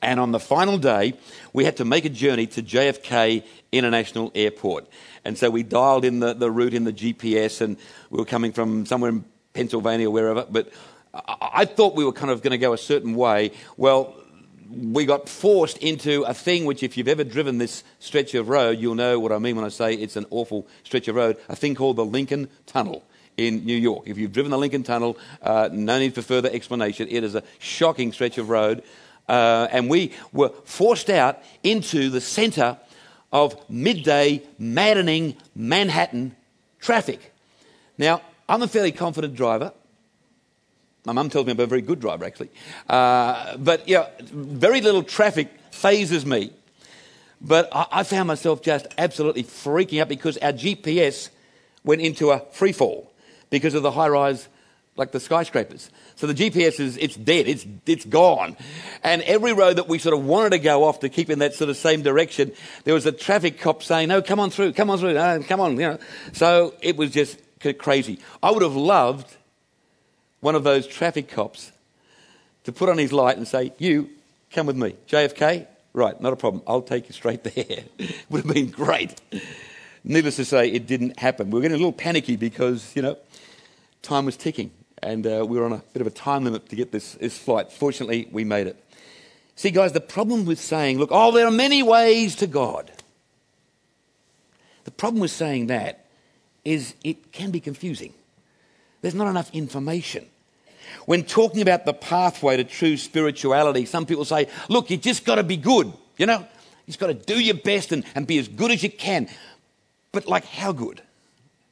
and 0.00 0.18
on 0.18 0.32
the 0.32 0.40
final 0.40 0.78
day, 0.78 1.12
we 1.52 1.64
had 1.64 1.76
to 1.78 1.84
make 1.84 2.06
a 2.06 2.08
journey 2.08 2.46
to 2.46 2.62
JFK 2.62 3.44
International 3.72 4.32
Airport. 4.34 4.86
And 5.24 5.36
so 5.36 5.50
we 5.50 5.62
dialed 5.62 6.06
in 6.06 6.20
the, 6.20 6.32
the 6.32 6.50
route 6.50 6.72
in 6.72 6.84
the 6.84 6.94
GPS, 6.94 7.60
and 7.60 7.76
we 8.08 8.18
were 8.18 8.24
coming 8.24 8.52
from 8.52 8.86
somewhere 8.86 9.10
in 9.10 9.24
Pennsylvania 9.52 10.08
or 10.08 10.12
wherever. 10.12 10.46
But 10.48 10.72
I, 11.12 11.50
I 11.52 11.64
thought 11.66 11.94
we 11.94 12.04
were 12.04 12.12
kind 12.12 12.30
of 12.30 12.40
going 12.40 12.52
to 12.52 12.58
go 12.58 12.72
a 12.72 12.78
certain 12.78 13.14
way. 13.14 13.52
Well, 13.76 14.14
we 14.70 15.06
got 15.06 15.28
forced 15.28 15.78
into 15.78 16.22
a 16.22 16.34
thing 16.34 16.64
which, 16.64 16.82
if 16.82 16.96
you've 16.96 17.08
ever 17.08 17.24
driven 17.24 17.58
this 17.58 17.84
stretch 17.98 18.34
of 18.34 18.48
road, 18.48 18.78
you'll 18.78 18.94
know 18.94 19.18
what 19.18 19.32
I 19.32 19.38
mean 19.38 19.56
when 19.56 19.64
I 19.64 19.68
say 19.70 19.94
it's 19.94 20.16
an 20.16 20.26
awful 20.30 20.66
stretch 20.84 21.08
of 21.08 21.16
road. 21.16 21.38
A 21.48 21.56
thing 21.56 21.74
called 21.74 21.96
the 21.96 22.04
Lincoln 22.04 22.48
Tunnel 22.66 23.02
in 23.36 23.64
New 23.64 23.76
York. 23.76 24.04
If 24.06 24.18
you've 24.18 24.32
driven 24.32 24.50
the 24.50 24.58
Lincoln 24.58 24.82
Tunnel, 24.82 25.16
uh, 25.42 25.70
no 25.72 25.98
need 25.98 26.14
for 26.14 26.22
further 26.22 26.50
explanation. 26.52 27.08
It 27.10 27.24
is 27.24 27.34
a 27.34 27.42
shocking 27.58 28.12
stretch 28.12 28.36
of 28.36 28.50
road. 28.50 28.82
Uh, 29.28 29.68
and 29.70 29.88
we 29.88 30.12
were 30.32 30.50
forced 30.64 31.08
out 31.08 31.42
into 31.62 32.10
the 32.10 32.20
centre 32.20 32.78
of 33.32 33.56
midday, 33.70 34.42
maddening 34.58 35.36
Manhattan 35.54 36.34
traffic. 36.80 37.32
Now, 37.96 38.22
I'm 38.48 38.62
a 38.62 38.68
fairly 38.68 38.92
confident 38.92 39.34
driver. 39.34 39.72
My 41.04 41.12
mum 41.12 41.30
tells 41.30 41.46
me 41.46 41.52
I'm 41.52 41.60
a 41.60 41.66
very 41.66 41.82
good 41.82 42.00
driver, 42.00 42.24
actually. 42.24 42.50
Uh, 42.88 43.56
but, 43.56 43.88
yeah, 43.88 44.08
very 44.20 44.80
little 44.80 45.02
traffic 45.02 45.48
fazes 45.70 46.26
me. 46.26 46.52
But 47.40 47.68
I, 47.72 47.86
I 47.92 48.02
found 48.02 48.28
myself 48.28 48.62
just 48.62 48.86
absolutely 48.98 49.44
freaking 49.44 50.00
out 50.00 50.08
because 50.08 50.36
our 50.38 50.52
GPS 50.52 51.30
went 51.84 52.02
into 52.02 52.30
a 52.30 52.40
free 52.50 52.72
fall 52.72 53.12
because 53.50 53.74
of 53.74 53.82
the 53.82 53.92
high 53.92 54.08
rise, 54.08 54.48
like 54.96 55.12
the 55.12 55.20
skyscrapers. 55.20 55.90
So 56.16 56.26
the 56.26 56.34
GPS 56.34 56.80
is 56.80 56.96
it's 56.96 57.16
dead, 57.16 57.46
it's 57.46 57.64
it's 57.86 58.04
gone. 58.04 58.56
And 59.04 59.22
every 59.22 59.52
road 59.52 59.76
that 59.76 59.88
we 59.88 59.98
sort 59.98 60.18
of 60.18 60.24
wanted 60.24 60.50
to 60.50 60.58
go 60.58 60.84
off 60.84 61.00
to 61.00 61.08
keep 61.08 61.30
in 61.30 61.38
that 61.38 61.54
sort 61.54 61.70
of 61.70 61.76
same 61.76 62.02
direction, 62.02 62.52
there 62.84 62.94
was 62.94 63.06
a 63.06 63.12
traffic 63.12 63.60
cop 63.60 63.82
saying, 63.82 64.08
"No, 64.08 64.20
come 64.20 64.40
on 64.40 64.50
through, 64.50 64.72
come 64.72 64.90
on 64.90 64.98
through, 64.98 65.14
no, 65.14 65.40
come 65.46 65.60
on," 65.60 65.72
you 65.72 65.88
know. 65.88 65.98
So 66.32 66.74
it 66.82 66.96
was 66.96 67.12
just 67.12 67.38
crazy. 67.78 68.18
I 68.42 68.50
would 68.50 68.62
have 68.62 68.74
loved 68.76 69.36
one 70.40 70.54
of 70.54 70.64
those 70.64 70.86
traffic 70.86 71.28
cops 71.28 71.72
to 72.64 72.72
put 72.72 72.88
on 72.88 72.98
his 72.98 73.12
light 73.12 73.36
and 73.36 73.46
say, 73.46 73.72
"You 73.78 74.10
come 74.50 74.66
with 74.66 74.76
me, 74.76 74.96
JFK." 75.08 75.66
Right, 75.94 76.20
not 76.20 76.32
a 76.32 76.36
problem. 76.36 76.62
I'll 76.66 76.82
take 76.82 77.08
you 77.08 77.12
straight 77.12 77.42
there. 77.54 77.84
would 78.30 78.44
have 78.44 78.54
been 78.54 78.70
great. 78.70 79.20
Needless 80.04 80.36
to 80.36 80.44
say, 80.44 80.68
it 80.70 80.86
didn't 80.86 81.18
happen. 81.18 81.50
We 81.50 81.58
were 81.58 81.62
getting 81.62 81.74
a 81.74 81.78
little 81.78 81.92
panicky 81.92 82.36
because 82.36 82.94
you 82.94 83.02
know 83.02 83.16
time 84.02 84.24
was 84.26 84.36
ticking 84.36 84.70
and 85.02 85.26
uh, 85.26 85.44
we 85.48 85.58
were 85.58 85.64
on 85.64 85.72
a 85.72 85.82
bit 85.92 86.00
of 86.00 86.06
a 86.06 86.10
time 86.10 86.44
limit 86.44 86.68
to 86.68 86.76
get 86.76 86.92
this, 86.92 87.14
this 87.14 87.38
flight. 87.38 87.72
Fortunately, 87.72 88.28
we 88.30 88.44
made 88.44 88.66
it. 88.66 88.82
See, 89.54 89.70
guys, 89.70 89.92
the 89.92 90.00
problem 90.00 90.44
with 90.44 90.60
saying, 90.60 90.98
look, 90.98 91.10
oh, 91.12 91.32
there 91.32 91.46
are 91.46 91.52
many 91.52 91.82
ways 91.82 92.36
to 92.36 92.46
God. 92.46 92.90
The 94.84 94.90
problem 94.90 95.20
with 95.20 95.30
saying 95.30 95.66
that 95.66 96.06
is 96.64 96.94
it 97.02 97.32
can 97.32 97.50
be 97.50 97.60
confusing. 97.60 98.14
There's 99.00 99.14
not 99.14 99.28
enough 99.28 99.50
information. 99.52 100.26
When 101.06 101.24
talking 101.24 101.62
about 101.62 101.84
the 101.84 101.94
pathway 101.94 102.56
to 102.56 102.64
true 102.64 102.96
spirituality, 102.96 103.84
some 103.84 104.06
people 104.06 104.24
say, 104.24 104.48
look, 104.68 104.90
you 104.90 104.96
just 104.96 105.24
got 105.24 105.36
to 105.36 105.42
be 105.42 105.56
good, 105.56 105.92
you 106.16 106.26
know? 106.26 106.38
You 106.38 106.86
just 106.86 106.98
got 106.98 107.08
to 107.08 107.14
do 107.14 107.40
your 107.40 107.54
best 107.54 107.92
and, 107.92 108.04
and 108.14 108.26
be 108.26 108.38
as 108.38 108.48
good 108.48 108.70
as 108.70 108.82
you 108.82 108.90
can. 108.90 109.28
But, 110.12 110.26
like, 110.26 110.44
how 110.44 110.72
good? 110.72 111.02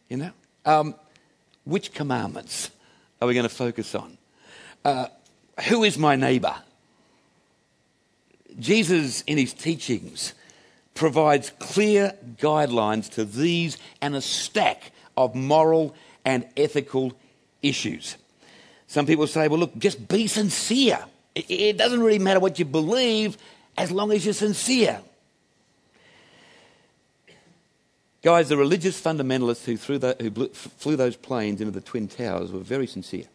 You 0.08 0.18
know? 0.18 0.30
Um, 0.64 0.94
which 1.64 1.92
commandments? 1.92 2.70
are 3.20 3.28
we 3.28 3.34
going 3.34 3.48
to 3.48 3.54
focus 3.54 3.94
on? 3.94 4.18
Uh, 4.84 5.06
who 5.68 5.84
is 5.84 5.98
my 5.98 6.16
neighbor? 6.16 6.54
Jesus, 8.58 9.22
in 9.22 9.38
his 9.38 9.52
teachings, 9.52 10.34
provides 10.94 11.50
clear 11.58 12.14
guidelines 12.38 13.10
to 13.10 13.24
these 13.24 13.76
and 14.00 14.14
a 14.14 14.20
stack 14.20 14.92
of 15.16 15.34
moral 15.34 15.94
and 16.26 16.44
ethical 16.56 17.14
issues. 17.62 18.16
Some 18.88 19.06
people 19.06 19.26
say, 19.26 19.48
well, 19.48 19.60
look, 19.60 19.78
just 19.78 20.06
be 20.08 20.26
sincere. 20.26 20.98
It, 21.34 21.78
doesn't 21.78 22.02
really 22.02 22.18
matter 22.18 22.40
what 22.40 22.58
you 22.58 22.64
believe 22.64 23.38
as 23.78 23.90
long 23.90 24.10
as 24.12 24.24
you're 24.24 24.34
sincere. 24.34 25.00
Guys, 28.22 28.48
the 28.48 28.56
religious 28.56 29.00
fundamentalists 29.00 29.64
who, 29.64 29.98
the, 29.98 30.16
who 30.20 30.30
blew, 30.30 30.48
flew 30.48 30.96
those 30.96 31.14
planes 31.14 31.60
into 31.60 31.70
the 31.70 31.80
Twin 31.80 32.08
Towers 32.08 32.50
were 32.50 32.58
very 32.58 32.86
sincere. 32.86 33.26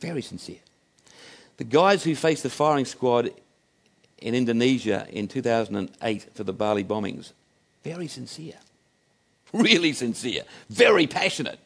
Very 0.00 0.22
sincere. 0.22 0.58
The 1.58 1.64
guys 1.64 2.02
who 2.02 2.16
faced 2.16 2.42
the 2.42 2.50
firing 2.50 2.86
squad 2.86 3.30
in 4.18 4.34
Indonesia 4.34 5.06
in 5.10 5.28
2008 5.28 6.34
for 6.34 6.42
the 6.42 6.52
Bali 6.52 6.82
bombings, 6.82 7.32
very 7.84 8.08
sincere. 8.08 8.56
Really 9.52 9.92
sincere. 9.92 10.42
Very 10.68 11.06
passionate. 11.06 11.58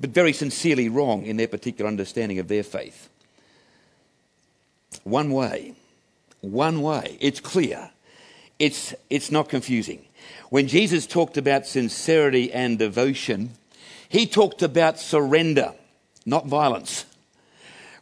But 0.00 0.10
very 0.10 0.32
sincerely 0.32 0.88
wrong 0.88 1.24
in 1.24 1.36
their 1.36 1.48
particular 1.48 1.88
understanding 1.88 2.38
of 2.38 2.48
their 2.48 2.62
faith. 2.62 3.08
One 5.04 5.30
way. 5.30 5.74
One 6.40 6.82
way. 6.82 7.16
It's 7.20 7.40
clear. 7.40 7.90
It's, 8.58 8.94
it's 9.10 9.30
not 9.30 9.48
confusing. 9.48 10.04
When 10.50 10.68
Jesus 10.68 11.06
talked 11.06 11.36
about 11.36 11.66
sincerity 11.66 12.52
and 12.52 12.78
devotion, 12.78 13.50
he 14.08 14.26
talked 14.26 14.62
about 14.62 14.98
surrender, 14.98 15.72
not 16.24 16.46
violence. 16.46 17.04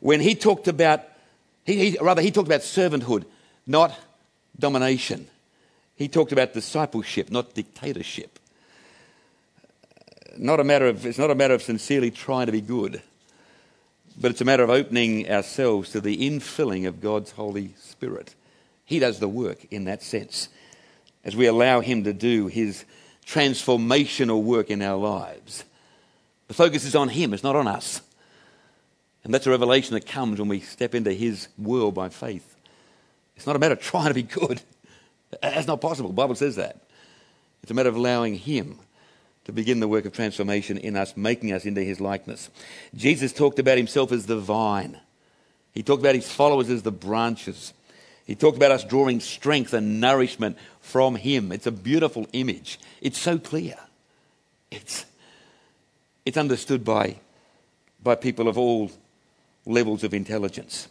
When 0.00 0.20
he 0.20 0.34
talked 0.34 0.68
about, 0.68 1.02
he, 1.64 1.90
he, 1.90 1.98
rather, 2.00 2.22
he 2.22 2.30
talked 2.30 2.48
about 2.48 2.60
servanthood, 2.60 3.24
not 3.66 3.98
domination. 4.58 5.26
He 5.96 6.08
talked 6.08 6.32
about 6.32 6.52
discipleship, 6.52 7.30
not 7.30 7.54
dictatorship. 7.54 8.38
Not 10.36 10.60
a 10.60 10.64
matter 10.64 10.86
of, 10.86 11.04
it's 11.06 11.18
not 11.18 11.30
a 11.30 11.34
matter 11.34 11.54
of 11.54 11.62
sincerely 11.62 12.10
trying 12.10 12.46
to 12.46 12.52
be 12.52 12.60
good, 12.60 13.02
but 14.20 14.30
it's 14.30 14.40
a 14.40 14.44
matter 14.44 14.62
of 14.62 14.70
opening 14.70 15.30
ourselves 15.30 15.90
to 15.90 16.00
the 16.00 16.28
infilling 16.28 16.86
of 16.86 17.00
God's 17.00 17.32
Holy 17.32 17.74
Spirit. 17.78 18.34
He 18.84 18.98
does 18.98 19.18
the 19.18 19.28
work 19.28 19.66
in 19.70 19.84
that 19.84 20.02
sense 20.02 20.48
as 21.24 21.34
we 21.34 21.46
allow 21.46 21.80
Him 21.80 22.04
to 22.04 22.12
do 22.12 22.48
His 22.48 22.84
transformational 23.26 24.42
work 24.42 24.70
in 24.70 24.82
our 24.82 24.96
lives. 24.96 25.64
The 26.48 26.54
focus 26.54 26.84
is 26.84 26.94
on 26.94 27.08
Him, 27.08 27.32
it's 27.32 27.42
not 27.42 27.56
on 27.56 27.66
us. 27.66 28.00
And 29.24 29.32
that's 29.32 29.46
a 29.46 29.50
revelation 29.50 29.94
that 29.94 30.06
comes 30.06 30.38
when 30.38 30.48
we 30.48 30.60
step 30.60 30.94
into 30.94 31.12
His 31.12 31.48
world 31.56 31.94
by 31.94 32.10
faith. 32.10 32.56
It's 33.36 33.46
not 33.46 33.56
a 33.56 33.58
matter 33.58 33.74
of 33.74 33.80
trying 33.82 34.08
to 34.08 34.14
be 34.14 34.22
good. 34.22 34.60
That's 35.42 35.66
not 35.66 35.80
possible. 35.80 36.10
The 36.10 36.14
Bible 36.14 36.34
says 36.34 36.56
that. 36.56 36.80
It's 37.62 37.70
a 37.70 37.74
matter 37.74 37.88
of 37.88 37.96
allowing 37.96 38.36
Him 38.36 38.78
to 39.44 39.52
begin 39.52 39.80
the 39.80 39.88
work 39.88 40.04
of 40.04 40.12
transformation 40.12 40.78
in 40.78 40.96
us, 40.96 41.16
making 41.16 41.52
us 41.52 41.64
into 41.64 41.82
His 41.82 42.00
likeness. 42.00 42.50
Jesus 42.94 43.32
talked 43.32 43.58
about 43.58 43.78
Himself 43.78 44.12
as 44.12 44.26
the 44.26 44.38
vine, 44.38 44.98
He 45.72 45.82
talked 45.82 46.02
about 46.02 46.14
His 46.14 46.30
followers 46.30 46.70
as 46.70 46.82
the 46.82 46.92
branches. 46.92 47.72
He 48.26 48.34
talked 48.34 48.56
about 48.56 48.70
us 48.70 48.84
drawing 48.84 49.20
strength 49.20 49.74
and 49.74 50.00
nourishment 50.00 50.56
from 50.80 51.14
Him. 51.14 51.52
It's 51.52 51.66
a 51.66 51.72
beautiful 51.72 52.26
image. 52.32 52.78
It's 53.02 53.18
so 53.18 53.38
clear. 53.38 53.76
It's, 54.70 55.04
it's 56.24 56.38
understood 56.38 56.84
by, 56.84 57.16
by 58.02 58.14
people 58.14 58.48
of 58.48 58.56
all 58.56 58.90
levels 59.66 60.04
of 60.04 60.14
intelligence. 60.14 60.88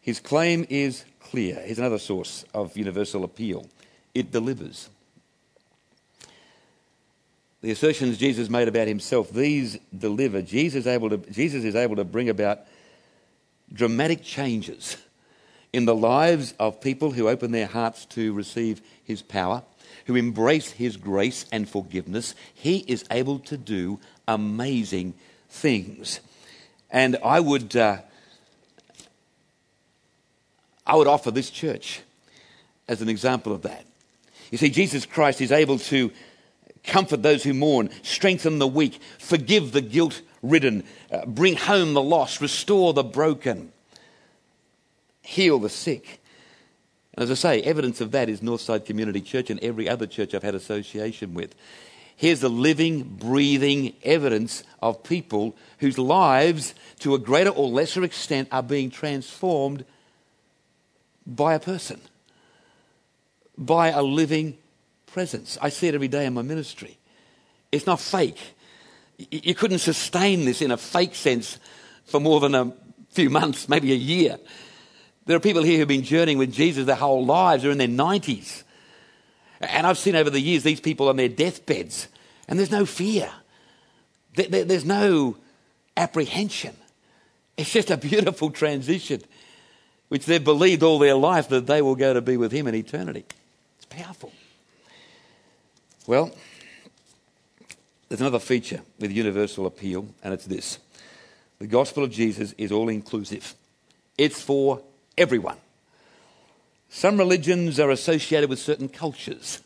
His 0.00 0.18
claim 0.20 0.66
is 0.68 1.04
clear. 1.20 1.54
Here's 1.64 1.78
another 1.78 1.98
source 1.98 2.44
of 2.52 2.76
universal 2.76 3.24
appeal 3.24 3.68
it 4.12 4.30
delivers. 4.30 4.90
The 7.64 7.70
assertions 7.70 8.18
Jesus 8.18 8.50
made 8.50 8.68
about 8.68 8.88
himself, 8.88 9.30
these 9.30 9.78
deliver. 9.96 10.42
Jesus, 10.42 10.86
able 10.86 11.08
to, 11.08 11.16
Jesus 11.16 11.64
is 11.64 11.74
able 11.74 11.96
to 11.96 12.04
bring 12.04 12.28
about 12.28 12.58
dramatic 13.72 14.22
changes 14.22 14.98
in 15.72 15.86
the 15.86 15.94
lives 15.94 16.52
of 16.60 16.82
people 16.82 17.12
who 17.12 17.26
open 17.26 17.52
their 17.52 17.66
hearts 17.66 18.04
to 18.04 18.34
receive 18.34 18.82
his 19.02 19.22
power. 19.22 19.62
who 20.04 20.16
embrace 20.16 20.72
his 20.72 20.98
grace 20.98 21.46
and 21.50 21.66
forgiveness, 21.66 22.34
he 22.52 22.80
is 22.86 23.02
able 23.10 23.38
to 23.38 23.56
do 23.56 23.98
amazing 24.28 25.14
things. 25.48 26.20
And 26.90 27.16
I 27.24 27.40
would, 27.40 27.74
uh, 27.74 27.98
I 30.86 30.96
would 30.96 31.06
offer 31.06 31.30
this 31.30 31.48
church 31.48 32.02
as 32.86 33.00
an 33.00 33.08
example 33.08 33.54
of 33.54 33.62
that. 33.62 33.86
You 34.50 34.58
see, 34.58 34.68
Jesus 34.68 35.06
Christ 35.06 35.40
is 35.40 35.50
able 35.50 35.78
to 35.78 36.10
comfort 36.86 37.22
those 37.22 37.42
who 37.42 37.54
mourn, 37.54 37.90
strengthen 38.02 38.58
the 38.58 38.66
weak, 38.66 39.00
forgive 39.18 39.72
the 39.72 39.80
guilt 39.80 40.22
ridden, 40.42 40.84
uh, 41.10 41.24
bring 41.26 41.56
home 41.56 41.94
the 41.94 42.02
lost, 42.02 42.40
restore 42.40 42.92
the 42.92 43.02
broken, 43.02 43.72
heal 45.22 45.58
the 45.58 45.70
sick. 45.70 46.20
And 47.14 47.22
as 47.22 47.30
I 47.30 47.34
say, 47.34 47.62
evidence 47.62 48.00
of 48.00 48.10
that 48.10 48.28
is 48.28 48.40
Northside 48.40 48.84
Community 48.84 49.20
Church 49.20 49.50
and 49.50 49.62
every 49.62 49.88
other 49.88 50.06
church 50.06 50.34
I've 50.34 50.42
had 50.42 50.54
association 50.54 51.34
with. 51.34 51.54
Here's 52.16 52.40
the 52.40 52.50
living, 52.50 53.02
breathing 53.02 53.94
evidence 54.02 54.62
of 54.80 55.02
people 55.02 55.56
whose 55.78 55.98
lives, 55.98 56.74
to 57.00 57.14
a 57.14 57.18
greater 57.18 57.50
or 57.50 57.68
lesser 57.68 58.04
extent, 58.04 58.48
are 58.52 58.62
being 58.62 58.90
transformed 58.90 59.84
by 61.26 61.54
a 61.54 61.60
person, 61.60 62.00
by 63.56 63.88
a 63.88 64.02
living 64.02 64.58
presence. 65.14 65.56
I 65.62 65.68
see 65.68 65.86
it 65.86 65.94
every 65.94 66.08
day 66.08 66.26
in 66.26 66.34
my 66.34 66.42
ministry. 66.42 66.98
It's 67.70 67.86
not 67.86 68.00
fake. 68.00 68.40
You 69.30 69.54
couldn't 69.54 69.78
sustain 69.78 70.44
this 70.44 70.60
in 70.60 70.72
a 70.72 70.76
fake 70.76 71.14
sense 71.14 71.60
for 72.04 72.18
more 72.18 72.40
than 72.40 72.54
a 72.56 72.72
few 73.10 73.30
months, 73.30 73.68
maybe 73.68 73.92
a 73.92 73.96
year. 73.96 74.38
There 75.26 75.36
are 75.36 75.40
people 75.40 75.62
here 75.62 75.78
who've 75.78 75.88
been 75.88 76.02
journeying 76.02 76.36
with 76.36 76.52
Jesus 76.52 76.84
their 76.84 76.96
whole 76.96 77.24
lives, 77.24 77.62
they're 77.62 77.70
in 77.70 77.78
their 77.78 77.86
90s. 77.86 78.64
And 79.60 79.86
I've 79.86 79.98
seen 79.98 80.16
over 80.16 80.30
the 80.30 80.40
years 80.40 80.64
these 80.64 80.80
people 80.80 81.08
on 81.08 81.16
their 81.16 81.28
deathbeds, 81.28 82.08
and 82.48 82.58
there's 82.58 82.72
no 82.72 82.84
fear, 82.84 83.30
there's 84.34 84.84
no 84.84 85.36
apprehension. 85.96 86.74
It's 87.56 87.72
just 87.72 87.90
a 87.92 87.96
beautiful 87.96 88.50
transition, 88.50 89.22
which 90.08 90.26
they've 90.26 90.42
believed 90.42 90.82
all 90.82 90.98
their 90.98 91.14
life 91.14 91.48
that 91.50 91.68
they 91.68 91.82
will 91.82 91.94
go 91.94 92.12
to 92.12 92.20
be 92.20 92.36
with 92.36 92.50
Him 92.50 92.66
in 92.66 92.74
eternity. 92.74 93.24
It's 93.78 93.86
powerful. 93.86 94.32
Well, 96.06 96.30
there's 98.08 98.20
another 98.20 98.38
feature 98.38 98.82
with 98.98 99.10
universal 99.10 99.64
appeal, 99.64 100.06
and 100.22 100.34
it's 100.34 100.44
this 100.44 100.78
the 101.58 101.66
gospel 101.66 102.04
of 102.04 102.10
Jesus 102.10 102.52
is 102.58 102.70
all 102.72 102.90
inclusive, 102.90 103.54
it's 104.18 104.42
for 104.42 104.82
everyone. 105.16 105.56
Some 106.90 107.16
religions 107.16 107.80
are 107.80 107.90
associated 107.90 108.50
with 108.50 108.58
certain 108.58 108.88
cultures. 108.88 109.62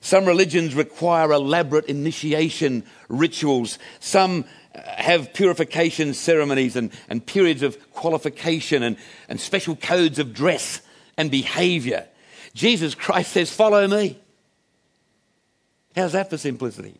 Some 0.00 0.26
religions 0.26 0.74
require 0.74 1.32
elaborate 1.32 1.86
initiation 1.86 2.84
rituals. 3.08 3.78
Some 4.00 4.44
uh, 4.74 4.80
have 4.82 5.34
purification 5.34 6.14
ceremonies 6.14 6.76
and, 6.76 6.90
and 7.08 7.24
periods 7.24 7.62
of 7.62 7.92
qualification 7.92 8.82
and, 8.82 8.96
and 9.28 9.40
special 9.40 9.76
codes 9.76 10.18
of 10.18 10.32
dress 10.32 10.80
and 11.16 11.30
behavior. 11.30 12.06
Jesus 12.54 12.94
Christ 12.94 13.32
says, 13.32 13.52
Follow 13.52 13.86
me. 13.86 14.21
How's 15.94 16.12
that 16.12 16.30
for 16.30 16.38
simplicity? 16.38 16.94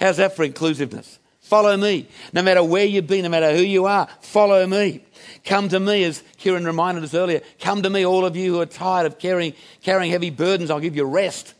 How's 0.00 0.16
that 0.18 0.36
for 0.36 0.44
inclusiveness? 0.44 1.18
Follow 1.40 1.76
me. 1.76 2.08
No 2.32 2.42
matter 2.42 2.62
where 2.62 2.84
you've 2.84 3.06
been, 3.06 3.22
no 3.22 3.30
matter 3.30 3.56
who 3.56 3.62
you 3.62 3.86
are, 3.86 4.06
follow 4.20 4.66
me. 4.66 5.02
Come 5.44 5.68
to 5.70 5.80
me, 5.80 6.04
as 6.04 6.22
Kieran 6.36 6.66
reminded 6.66 7.04
us 7.04 7.14
earlier. 7.14 7.40
Come 7.60 7.82
to 7.82 7.90
me, 7.90 8.04
all 8.04 8.26
of 8.26 8.36
you 8.36 8.54
who 8.54 8.60
are 8.60 8.66
tired 8.66 9.06
of 9.06 9.18
carrying, 9.18 9.54
carrying 9.82 10.10
heavy 10.10 10.30
burdens. 10.30 10.70
I'll 10.70 10.80
give 10.80 10.94
you 10.94 11.04
rest. 11.04 11.54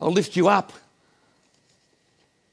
I'll 0.00 0.12
lift 0.12 0.36
you 0.36 0.48
up. 0.48 0.72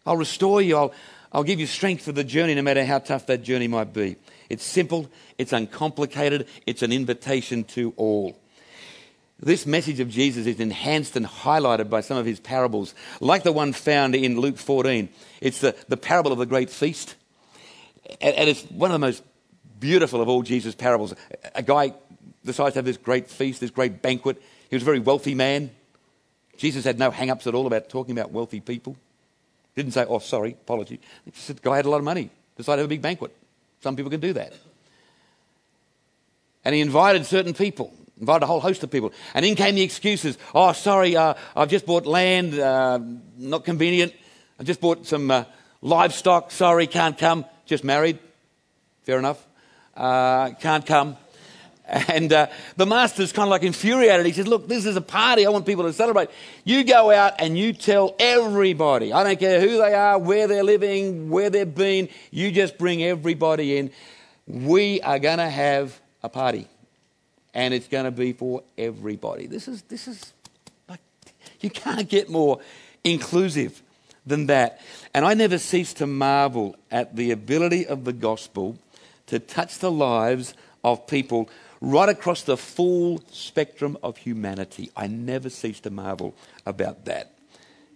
I'll 0.06 0.18
restore 0.18 0.62
you. 0.62 0.76
I'll, 0.76 0.94
I'll 1.32 1.44
give 1.44 1.60
you 1.60 1.68
strength 1.68 2.04
for 2.04 2.12
the 2.12 2.24
journey, 2.24 2.56
no 2.56 2.64
matter 2.64 2.84
how 2.84 3.00
tough 3.00 3.28
that 3.28 3.44
journey 3.44 3.68
might 3.68 3.94
be. 3.94 4.16
It's 4.50 4.64
simple, 4.64 5.08
it's 5.38 5.54
uncomplicated, 5.54 6.48
it's 6.66 6.82
an 6.82 6.92
invitation 6.92 7.64
to 7.66 7.94
all. 7.98 8.40
This 9.42 9.66
message 9.66 10.02
of 10.02 10.10
Jesus 10.10 10.46
is 10.46 10.60
enhanced 10.60 11.16
and 11.16 11.26
highlighted 11.26 11.90
by 11.90 12.02
some 12.02 12.18
of 12.18 12.26
his 12.26 12.42
parables, 12.42 12.94
like 13.22 13.44
the 13.44 13.54
one 13.54 13.72
found 13.72 14.14
in 14.14 14.40
Luke 14.40 14.58
14. 14.58 15.08
It's 15.40 15.62
the, 15.62 15.76
the 15.88 15.96
parable 15.96 16.34
of 16.34 16.40
the 16.40 16.46
great 16.46 16.70
feast. 16.70 17.16
And, 18.20 18.36
and 18.36 18.50
it's 18.50 18.64
one 18.64 18.92
of 18.92 19.00
the 19.00 19.06
most 19.06 19.24
beautiful 19.80 20.22
of 20.22 20.28
all 20.28 20.42
Jesus' 20.42 20.76
parables. 20.76 21.16
A 21.56 21.64
guy 21.64 21.94
decides 22.44 22.74
to 22.74 22.80
have 22.80 22.86
this 22.86 22.98
great 22.98 23.30
feast, 23.30 23.62
this 23.62 23.72
great 23.72 24.02
banquet. 24.02 24.42
He 24.70 24.76
was 24.76 24.84
a 24.84 24.86
very 24.86 25.00
wealthy 25.00 25.36
man. 25.36 25.72
Jesus 26.58 26.84
had 26.84 27.00
no 27.00 27.10
hang 27.10 27.30
ups 27.30 27.48
at 27.48 27.56
all 27.56 27.66
about 27.66 27.88
talking 27.88 28.18
about 28.18 28.32
wealthy 28.32 28.60
people. 28.60 28.98
Didn't 29.74 29.94
say, 29.94 30.06
oh, 30.10 30.20
sorry, 30.20 30.52
apology. 30.52 31.00
He 31.24 31.32
said, 31.34 31.58
the 31.58 31.62
guy 31.62 31.78
had 31.78 31.86
a 31.86 31.90
lot 31.90 32.00
of 32.00 32.04
money, 32.04 32.30
decided 32.58 32.78
to 32.78 32.82
have 32.82 32.88
a 32.88 32.90
big 32.90 33.02
banquet. 33.02 33.34
Some 33.82 33.96
people 33.96 34.10
can 34.10 34.20
do 34.20 34.34
that. 34.34 34.52
And 36.66 36.76
he 36.76 36.82
invited 36.82 37.26
certain 37.26 37.54
people 37.54 37.94
invited 38.20 38.44
a 38.44 38.48
whole 38.48 38.60
host 38.60 38.84
of 38.84 38.92
people. 38.92 39.14
And 39.34 39.46
in 39.46 39.56
came 39.56 39.76
the 39.76 39.82
excuses. 39.82 40.38
Oh, 40.54 40.72
sorry, 40.74 41.16
uh, 41.16 41.34
I've 41.56 41.70
just 41.70 41.86
bought 41.86 42.06
land, 42.06 42.58
uh, 42.60 43.00
not 43.38 43.66
convenient. 43.66 44.14
I've 44.60 44.66
just 44.66 44.82
bought 44.82 45.06
some 45.06 45.32
uh, 45.32 45.46
livestock. 45.82 46.52
Sorry, 46.52 46.88
can't 46.88 47.18
come. 47.18 47.46
Just 47.66 47.84
married. 47.84 48.20
Fair 49.04 49.20
enough. 49.20 49.46
Uh, 49.96 50.52
can't 50.52 50.86
come. 50.86 51.18
And 52.08 52.32
uh, 52.32 52.46
the 52.78 52.86
master's 52.86 53.32
kind 53.32 53.48
of 53.48 53.50
like 53.50 53.64
infuriated. 53.64 54.24
He 54.24 54.32
says, 54.32 54.46
Look, 54.46 54.68
this 54.68 54.86
is 54.86 54.96
a 54.96 55.02
party. 55.02 55.48
I 55.48 55.50
want 55.50 55.66
people 55.66 55.86
to 55.86 55.94
celebrate. 55.94 56.30
You 56.64 56.84
go 56.84 57.10
out 57.10 57.34
and 57.40 57.58
you 57.58 57.74
tell 57.74 58.16
everybody. 58.20 59.12
I 59.12 59.24
don't 59.24 59.40
care 59.40 59.60
who 59.60 59.80
they 59.80 59.96
are, 59.96 60.20
where 60.20 60.48
they're 60.48 60.64
living, 60.64 61.32
where 61.32 61.50
they've 61.50 61.74
been. 61.74 62.10
You 62.30 62.52
just 62.52 62.78
bring 62.78 63.02
everybody 63.02 63.80
in. 63.80 63.90
We 64.46 65.02
are 65.02 65.18
going 65.18 65.40
to 65.40 65.50
have 65.50 66.00
a 66.22 66.30
party 66.30 66.68
and 67.54 67.74
it's 67.74 67.88
going 67.88 68.06
to 68.06 68.12
be 68.12 68.34
for 68.34 68.64
everybody. 68.78 69.48
This 69.48 69.68
is, 69.68 69.82
this 69.84 70.08
is 70.08 70.34
like, 70.88 71.02
you 71.60 71.70
can't 71.70 72.08
get 72.08 72.30
more 72.30 72.60
inclusive 73.04 73.82
than 74.26 74.48
that. 74.48 74.82
And 75.14 75.26
I 75.26 75.34
never 75.34 75.58
cease 75.58 75.94
to 75.96 76.08
marvel 76.08 76.76
at 76.92 77.16
the 77.16 77.32
ability 77.32 77.88
of 77.88 78.06
the 78.06 78.14
gospel 78.14 78.78
to 79.28 79.40
touch 79.40 79.80
the 79.80 79.92
lives 79.92 80.54
of 80.84 81.08
people 81.08 81.50
right 81.82 82.10
across 82.10 82.44
the 82.44 82.58
full 82.58 83.22
spectrum 83.32 83.98
of 84.04 84.18
humanity. 84.18 84.92
I 84.96 85.08
never 85.08 85.50
cease 85.50 85.80
to 85.82 85.90
marvel 85.90 86.36
about 86.66 87.06
that. 87.06 87.34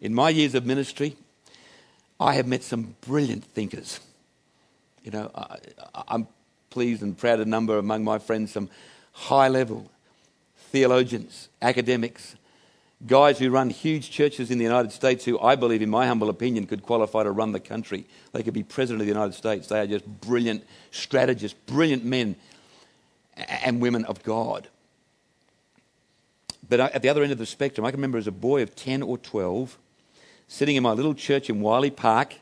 In 0.01 0.13
my 0.13 0.29
years 0.29 0.55
of 0.55 0.65
ministry, 0.65 1.15
I 2.19 2.35
have 2.35 2.47
met 2.47 2.63
some 2.63 2.95
brilliant 3.01 3.45
thinkers. 3.45 3.99
You 5.03 5.11
know, 5.11 5.31
I, 5.35 5.57
am 6.09 6.27
pleased 6.69 7.01
and 7.01 7.17
proud 7.17 7.37
to 7.37 7.45
number 7.45 7.77
among 7.77 8.03
my 8.03 8.19
friends 8.19 8.51
some 8.51 8.69
high 9.13 9.47
level 9.47 9.89
theologians, 10.55 11.49
academics, 11.61 12.35
guys 13.05 13.37
who 13.39 13.49
run 13.49 13.69
huge 13.69 14.09
churches 14.09 14.49
in 14.49 14.57
the 14.57 14.63
United 14.63 14.91
States 14.91 15.25
who 15.25 15.39
I 15.39 15.55
believe, 15.55 15.81
in 15.81 15.89
my 15.89 16.07
humble 16.07 16.29
opinion, 16.29 16.65
could 16.65 16.83
qualify 16.83 17.23
to 17.23 17.31
run 17.31 17.51
the 17.51 17.59
country. 17.59 18.05
They 18.31 18.43
could 18.43 18.53
be 18.53 18.63
president 18.63 19.01
of 19.01 19.07
the 19.07 19.13
United 19.13 19.33
States. 19.33 19.67
They 19.67 19.79
are 19.79 19.87
just 19.87 20.05
brilliant 20.21 20.63
strategists, 20.91 21.57
brilliant 21.67 22.03
men 22.03 22.35
and 23.35 23.81
women 23.81 24.05
of 24.05 24.23
God. 24.23 24.67
But 26.67 26.79
uh, 26.79 26.89
at 26.93 27.01
the 27.01 27.09
other 27.09 27.23
end 27.23 27.31
of 27.31 27.37
the 27.37 27.45
spectrum, 27.45 27.85
I 27.85 27.91
can 27.91 27.97
remember 27.97 28.17
as 28.17 28.27
a 28.27 28.31
boy 28.31 28.63
of 28.63 28.75
10 28.75 29.03
or 29.03 29.17
12, 29.17 29.77
sitting 30.47 30.75
in 30.75 30.83
my 30.83 30.93
little 30.93 31.13
church 31.13 31.49
in 31.49 31.61
Wiley 31.61 31.91
Park, 31.91 32.35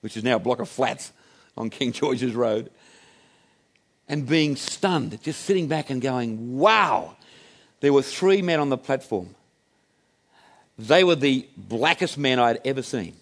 which 0.00 0.16
is 0.16 0.24
now 0.24 0.36
a 0.36 0.40
block 0.40 0.60
of 0.60 0.68
flats 0.68 1.12
on 1.56 1.70
King 1.70 1.92
George's 1.92 2.34
Road, 2.34 2.70
and 4.08 4.26
being 4.26 4.56
stunned, 4.56 5.20
just 5.22 5.42
sitting 5.42 5.66
back 5.66 5.90
and 5.90 6.00
going, 6.00 6.56
wow. 6.56 7.16
There 7.80 7.92
were 7.92 8.02
three 8.02 8.42
men 8.42 8.60
on 8.60 8.68
the 8.68 8.78
platform. 8.78 9.34
They 10.78 11.04
were 11.04 11.16
the 11.16 11.46
blackest 11.56 12.18
men 12.18 12.38
I 12.38 12.48
had 12.48 12.60
ever 12.64 12.82
seen. 12.82 13.14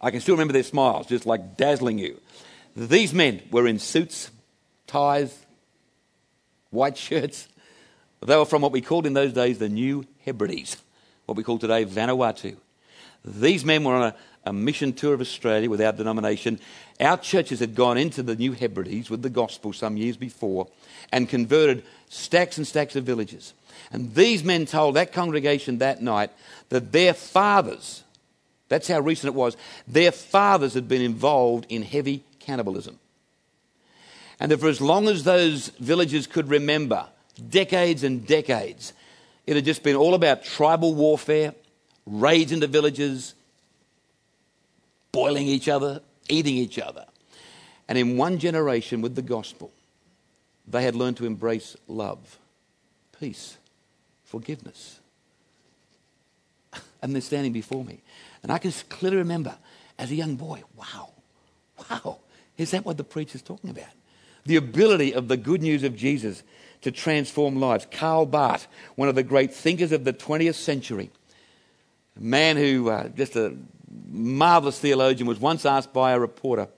I 0.00 0.10
can 0.10 0.20
still 0.20 0.34
remember 0.34 0.52
their 0.52 0.62
smiles, 0.62 1.06
just 1.06 1.26
like 1.26 1.56
dazzling 1.56 1.98
you. 1.98 2.20
These 2.76 3.14
men 3.14 3.42
were 3.50 3.66
in 3.66 3.78
suits, 3.78 4.30
ties, 4.86 5.36
white 6.70 6.96
shirts. 6.96 7.48
They 8.20 8.36
were 8.36 8.44
from 8.44 8.62
what 8.62 8.72
we 8.72 8.80
called 8.80 9.06
in 9.06 9.12
those 9.12 9.32
days 9.32 9.58
the 9.58 9.68
New 9.68 10.04
Hebrides, 10.24 10.76
what 11.26 11.36
we 11.36 11.44
call 11.44 11.58
today 11.58 11.84
Vanuatu. 11.84 12.56
These 13.24 13.64
men 13.64 13.84
were 13.84 13.94
on 13.94 14.02
a, 14.02 14.16
a 14.44 14.52
mission 14.52 14.92
tour 14.92 15.14
of 15.14 15.20
Australia 15.20 15.70
with 15.70 15.80
our 15.80 15.92
denomination. 15.92 16.60
Our 17.00 17.16
churches 17.16 17.60
had 17.60 17.74
gone 17.74 17.98
into 17.98 18.22
the 18.22 18.36
New 18.36 18.52
Hebrides 18.52 19.10
with 19.10 19.22
the 19.22 19.30
gospel 19.30 19.72
some 19.72 19.96
years 19.96 20.16
before 20.16 20.68
and 21.12 21.28
converted 21.28 21.84
stacks 22.08 22.58
and 22.58 22.66
stacks 22.66 22.96
of 22.96 23.04
villages. 23.04 23.54
And 23.92 24.14
these 24.14 24.44
men 24.44 24.66
told 24.66 24.96
that 24.96 25.12
congregation 25.12 25.78
that 25.78 26.02
night 26.02 26.30
that 26.68 26.92
their 26.92 27.14
fathers, 27.14 28.04
that's 28.68 28.88
how 28.88 29.00
recent 29.00 29.28
it 29.32 29.36
was, 29.36 29.56
their 29.86 30.12
fathers 30.12 30.74
had 30.74 30.88
been 30.88 31.02
involved 31.02 31.66
in 31.68 31.82
heavy 31.82 32.24
cannibalism. 32.38 32.98
And 34.40 34.50
that 34.50 34.60
for 34.60 34.68
as 34.68 34.80
long 34.80 35.08
as 35.08 35.24
those 35.24 35.68
villages 35.80 36.26
could 36.26 36.48
remember, 36.48 37.06
decades 37.50 38.04
and 38.04 38.26
decades, 38.26 38.92
It 39.46 39.56
had 39.56 39.64
just 39.64 39.82
been 39.82 39.96
all 39.96 40.14
about 40.14 40.44
tribal 40.44 40.94
warfare, 40.94 41.54
raids 42.06 42.52
into 42.52 42.66
villages, 42.66 43.34
boiling 45.14 45.46
each 45.46 45.68
other, 45.68 46.00
eating 46.28 46.56
each 46.56 46.78
other. 46.78 47.06
And 47.88 47.96
in 47.96 48.16
one 48.16 48.38
generation 48.38 49.00
with 49.00 49.14
the 49.14 49.22
gospel, 49.22 49.70
they 50.66 50.82
had 50.82 50.96
learned 50.96 51.18
to 51.18 51.26
embrace 51.26 51.76
love, 51.86 52.38
peace, 53.18 53.56
forgiveness. 54.24 55.00
And 57.00 57.14
they're 57.14 57.20
standing 57.20 57.52
before 57.52 57.84
me. 57.84 58.00
And 58.42 58.50
I 58.50 58.56
can 58.56 58.72
clearly 58.88 59.18
remember 59.18 59.54
as 59.98 60.10
a 60.10 60.14
young 60.14 60.36
boy, 60.36 60.62
wow, 60.74 61.10
wow, 61.78 62.18
is 62.56 62.70
that 62.70 62.86
what 62.86 62.96
the 62.96 63.04
preacher's 63.04 63.42
talking 63.42 63.68
about? 63.68 63.92
The 64.46 64.56
ability 64.56 65.14
of 65.14 65.28
the 65.28 65.36
good 65.36 65.60
news 65.60 65.82
of 65.84 65.94
Jesus 65.96 66.42
to 66.80 66.90
transform 66.90 67.60
lives. 67.60 67.86
Karl 67.90 68.24
Barth, 68.24 68.66
one 68.96 69.10
of 69.10 69.14
the 69.14 69.22
great 69.22 69.52
thinkers 69.52 69.92
of 69.92 70.04
the 70.04 70.14
20th 70.14 70.54
century, 70.54 71.10
a 72.16 72.22
man 72.22 72.56
who, 72.56 72.88
uh, 72.88 73.08
just 73.08 73.36
a 73.36 73.54
marvelous 74.10 74.78
theologian, 74.78 75.26
was 75.26 75.38
once 75.38 75.64
asked 75.64 75.92
by 75.92 76.12
a 76.12 76.18
reporter, 76.18 76.68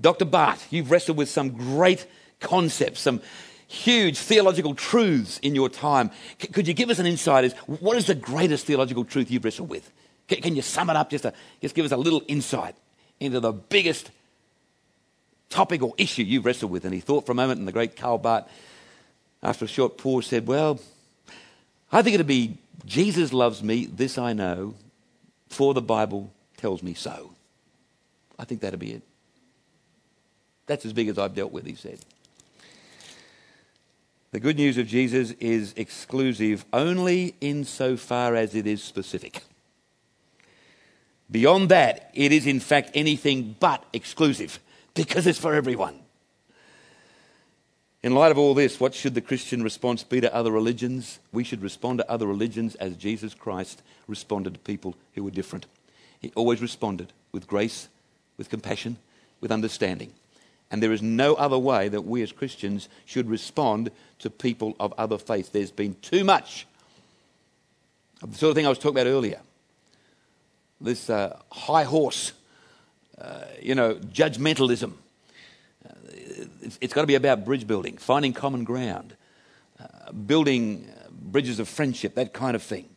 Dr. 0.00 0.24
Barth, 0.24 0.72
you've 0.72 0.90
wrestled 0.90 1.16
with 1.16 1.28
some 1.28 1.50
great 1.50 2.06
concepts, 2.40 3.00
some 3.00 3.20
huge 3.68 4.18
theological 4.18 4.74
truths 4.74 5.38
in 5.38 5.54
your 5.54 5.68
time. 5.68 6.10
C- 6.40 6.48
could 6.48 6.68
you 6.68 6.74
give 6.74 6.90
us 6.90 6.98
an 6.98 7.06
insight 7.06 7.44
as 7.44 7.52
what 7.80 7.96
is 7.96 8.06
the 8.06 8.14
greatest 8.14 8.66
theological 8.66 9.04
truth 9.04 9.30
you've 9.30 9.44
wrestled 9.44 9.68
with? 9.68 9.90
C- 10.28 10.36
can 10.36 10.56
you 10.56 10.62
sum 10.62 10.90
it 10.90 10.96
up? 10.96 11.10
Just, 11.10 11.26
just 11.60 11.74
give 11.74 11.84
us 11.84 11.92
a 11.92 11.96
little 11.96 12.22
insight 12.28 12.74
into 13.20 13.40
the 13.40 13.52
biggest 13.52 14.10
topic 15.48 15.82
or 15.82 15.94
issue 15.96 16.22
you've 16.22 16.44
wrestled 16.44 16.70
with. 16.70 16.84
And 16.84 16.94
he 16.94 17.00
thought 17.00 17.26
for 17.26 17.32
a 17.32 17.34
moment, 17.34 17.58
and 17.58 17.68
the 17.68 17.72
great 17.72 17.96
Karl 17.96 18.18
Barth, 18.18 18.48
after 19.42 19.64
a 19.64 19.68
short 19.68 19.98
pause, 19.98 20.26
said, 20.26 20.46
Well, 20.46 20.80
I 21.90 22.02
think 22.02 22.14
it'd 22.14 22.26
be 22.26 22.58
Jesus 22.84 23.32
loves 23.32 23.62
me, 23.62 23.86
this 23.86 24.18
I 24.18 24.32
know, 24.32 24.74
for 25.52 25.74
the 25.74 25.82
Bible 25.82 26.32
tells 26.56 26.82
me 26.82 26.94
so. 26.94 27.32
I 28.38 28.44
think 28.44 28.60
that'd 28.60 28.80
be 28.80 28.92
it. 28.92 29.02
That's 30.66 30.86
as 30.86 30.92
big 30.92 31.08
as 31.08 31.18
I've 31.18 31.34
dealt 31.34 31.52
with, 31.52 31.66
he 31.66 31.74
said. 31.74 31.98
The 34.30 34.40
good 34.40 34.56
news 34.56 34.78
of 34.78 34.86
Jesus 34.86 35.32
is 35.32 35.74
exclusive 35.76 36.64
only 36.72 37.34
insofar 37.40 38.34
as 38.34 38.54
it 38.54 38.66
is 38.66 38.82
specific. 38.82 39.42
Beyond 41.30 41.68
that, 41.68 42.10
it 42.14 42.32
is 42.32 42.46
in 42.46 42.60
fact 42.60 42.90
anything 42.94 43.56
but 43.60 43.84
exclusive 43.92 44.58
because 44.94 45.26
it's 45.26 45.38
for 45.38 45.54
everyone. 45.54 46.01
In 48.02 48.14
light 48.14 48.32
of 48.32 48.38
all 48.38 48.52
this, 48.52 48.80
what 48.80 48.94
should 48.94 49.14
the 49.14 49.20
Christian 49.20 49.62
response 49.62 50.02
be 50.02 50.20
to 50.20 50.34
other 50.34 50.50
religions? 50.50 51.20
We 51.30 51.44
should 51.44 51.62
respond 51.62 51.98
to 51.98 52.10
other 52.10 52.26
religions 52.26 52.74
as 52.76 52.96
Jesus 52.96 53.32
Christ 53.32 53.80
responded 54.08 54.54
to 54.54 54.60
people 54.60 54.96
who 55.14 55.22
were 55.22 55.30
different. 55.30 55.66
He 56.20 56.32
always 56.34 56.60
responded 56.60 57.12
with 57.30 57.46
grace, 57.46 57.88
with 58.36 58.48
compassion, 58.48 58.96
with 59.40 59.52
understanding. 59.52 60.12
And 60.68 60.82
there 60.82 60.92
is 60.92 61.02
no 61.02 61.34
other 61.34 61.58
way 61.58 61.88
that 61.88 62.02
we 62.02 62.22
as 62.22 62.32
Christians 62.32 62.88
should 63.04 63.28
respond 63.28 63.92
to 64.18 64.30
people 64.30 64.74
of 64.80 64.92
other 64.98 65.18
faiths. 65.18 65.50
There's 65.50 65.70
been 65.70 65.94
too 66.02 66.24
much 66.24 66.66
of 68.20 68.32
the 68.32 68.38
sort 68.38 68.50
of 68.50 68.56
thing 68.56 68.66
I 68.66 68.70
was 68.70 68.78
talking 68.78 68.98
about 68.98 69.06
earlier. 69.06 69.40
This 70.80 71.08
uh, 71.08 71.38
high 71.52 71.84
horse, 71.84 72.32
uh, 73.20 73.44
you 73.60 73.76
know, 73.76 73.94
judgmentalism. 73.94 74.94
It's, 76.72 76.78
it's 76.80 76.94
got 76.94 77.02
to 77.02 77.06
be 77.06 77.14
about 77.14 77.44
bridge 77.44 77.66
building, 77.66 77.98
finding 77.98 78.32
common 78.32 78.64
ground, 78.64 79.14
uh, 79.78 80.12
building 80.12 80.88
uh, 80.88 81.08
bridges 81.10 81.58
of 81.58 81.68
friendship, 81.68 82.14
that 82.14 82.32
kind 82.32 82.56
of 82.56 82.62
thing. 82.62 82.88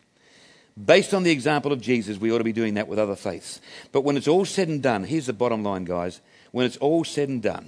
Based 0.84 1.14
on 1.14 1.24
the 1.24 1.32
example 1.32 1.72
of 1.72 1.82
Jesus, 1.82 2.18
we 2.18 2.32
ought 2.32 2.40
to 2.40 2.44
be 2.44 2.54
doing 2.54 2.76
that 2.76 2.88
with 2.88 3.00
other 3.00 3.16
faiths. 3.16 3.60
But 3.92 4.02
when 4.02 4.18
it's 4.18 4.28
all 4.28 4.46
said 4.46 4.68
and 4.68 4.82
done, 4.82 5.04
here's 5.04 5.26
the 5.26 5.34
bottom 5.34 5.64
line, 5.64 5.86
guys 5.86 6.22
when 6.52 6.66
it's 6.66 6.78
all 6.78 7.04
said 7.04 7.28
and 7.28 7.42
done, 7.42 7.68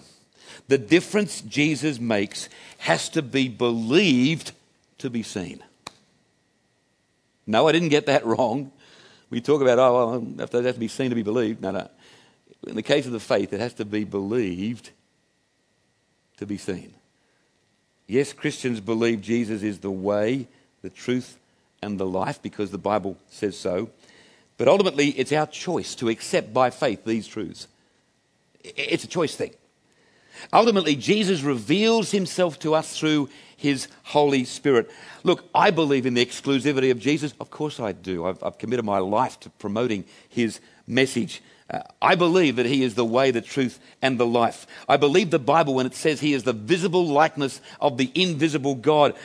the 0.69 0.77
difference 0.77 1.41
Jesus 1.41 1.99
makes 1.99 2.47
has 2.77 3.09
to 3.09 3.21
be 3.21 3.49
believed 3.49 4.53
to 4.99 5.09
be 5.09 5.23
seen. 5.23 5.61
No, 7.45 7.67
I 7.67 7.73
didn't 7.73 7.89
get 7.89 8.05
that 8.05 8.25
wrong. 8.25 8.71
We 9.29 9.41
talk 9.41 9.61
about, 9.61 9.77
oh, 9.77 10.21
well, 10.21 10.35
it 10.41 10.63
has 10.63 10.75
to 10.75 10.79
be 10.79 10.87
seen 10.87 11.09
to 11.09 11.17
be 11.17 11.23
believed. 11.23 11.61
No, 11.61 11.71
no. 11.71 11.89
In 12.65 12.75
the 12.75 12.81
case 12.81 13.05
of 13.05 13.11
the 13.11 13.19
faith, 13.19 13.51
it 13.51 13.59
has 13.59 13.73
to 13.73 13.83
be 13.83 14.05
believed 14.05 14.91
to 16.37 16.45
be 16.45 16.57
seen. 16.57 16.93
Yes, 18.07 18.33
Christians 18.33 18.79
believe 18.79 19.21
Jesus 19.21 19.63
is 19.63 19.79
the 19.79 19.91
way, 19.91 20.47
the 20.81 20.89
truth, 20.89 21.37
and 21.81 21.99
the 21.99 22.05
life 22.05 22.41
because 22.41 22.71
the 22.71 22.77
Bible 22.77 23.17
says 23.29 23.57
so. 23.57 23.89
But 24.57 24.67
ultimately, 24.67 25.09
it's 25.09 25.31
our 25.31 25.45
choice 25.45 25.93
to 25.95 26.09
accept 26.09 26.53
by 26.53 26.69
faith 26.69 27.05
these 27.05 27.27
truths. 27.27 27.67
It's 28.63 29.03
a 29.03 29.07
choice 29.07 29.35
thing. 29.35 29.51
Ultimately, 30.53 30.95
Jesus 30.95 31.41
reveals 31.41 32.11
himself 32.11 32.59
to 32.59 32.75
us 32.75 32.97
through 32.97 33.29
his 33.55 33.87
Holy 34.03 34.43
Spirit. 34.45 34.89
Look, 35.23 35.45
I 35.53 35.71
believe 35.71 36.05
in 36.05 36.13
the 36.13 36.25
exclusivity 36.25 36.91
of 36.91 36.99
Jesus. 36.99 37.33
Of 37.39 37.49
course, 37.49 37.79
I 37.79 37.91
do. 37.91 38.25
I've, 38.25 38.43
I've 38.43 38.57
committed 38.57 38.85
my 38.85 38.99
life 38.99 39.39
to 39.41 39.49
promoting 39.49 40.05
his 40.29 40.59
message. 40.85 41.41
I 42.01 42.15
believe 42.15 42.55
that 42.55 42.65
he 42.65 42.83
is 42.83 42.95
the 42.95 43.05
way, 43.05 43.31
the 43.31 43.41
truth, 43.41 43.79
and 44.01 44.17
the 44.17 44.25
life. 44.25 44.65
I 44.87 44.97
believe 44.97 45.31
the 45.31 45.39
Bible 45.39 45.73
when 45.73 45.85
it 45.85 45.95
says 45.95 46.19
he 46.19 46.33
is 46.33 46.43
the 46.43 46.53
visible 46.53 47.05
likeness 47.05 47.59
of 47.81 47.97
the 47.97 48.11
invisible 48.15 48.75
God. 48.75 49.15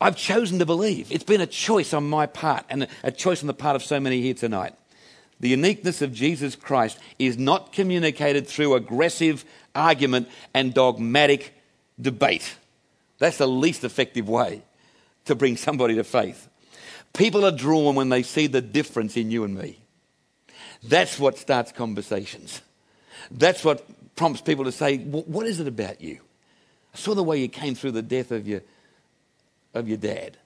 I've 0.00 0.16
chosen 0.16 0.58
to 0.58 0.66
believe. 0.66 1.12
It's 1.12 1.24
been 1.24 1.40
a 1.40 1.46
choice 1.46 1.94
on 1.94 2.08
my 2.08 2.26
part 2.26 2.64
and 2.68 2.88
a 3.02 3.12
choice 3.12 3.42
on 3.42 3.46
the 3.46 3.54
part 3.54 3.76
of 3.76 3.84
so 3.84 4.00
many 4.00 4.20
here 4.20 4.34
tonight. 4.34 4.74
The 5.38 5.48
uniqueness 5.48 6.02
of 6.02 6.12
Jesus 6.12 6.56
Christ 6.56 6.98
is 7.18 7.38
not 7.38 7.72
communicated 7.72 8.46
through 8.46 8.74
aggressive 8.74 9.44
argument 9.74 10.28
and 10.52 10.74
dogmatic 10.74 11.54
debate. 12.00 12.56
That's 13.18 13.38
the 13.38 13.46
least 13.46 13.84
effective 13.84 14.28
way 14.28 14.62
to 15.26 15.34
bring 15.34 15.56
somebody 15.56 15.94
to 15.94 16.04
faith. 16.04 16.48
People 17.12 17.44
are 17.44 17.52
drawn 17.52 17.94
when 17.94 18.08
they 18.08 18.22
see 18.22 18.46
the 18.46 18.60
difference 18.60 19.16
in 19.16 19.30
you 19.30 19.44
and 19.44 19.54
me. 19.54 19.79
That's 20.82 21.18
what 21.18 21.38
starts 21.38 21.72
conversations. 21.72 22.62
That's 23.30 23.64
what 23.64 23.86
prompts 24.16 24.40
people 24.40 24.64
to 24.64 24.72
say, 24.72 24.98
What 24.98 25.46
is 25.46 25.60
it 25.60 25.68
about 25.68 26.00
you? 26.00 26.20
I 26.94 26.98
saw 26.98 27.14
the 27.14 27.22
way 27.22 27.38
you 27.38 27.48
came 27.48 27.74
through 27.74 27.92
the 27.92 28.02
death 28.02 28.32
of 28.32 28.48
your, 28.48 28.62
of 29.74 29.88
your 29.88 29.98
dad. 29.98 30.36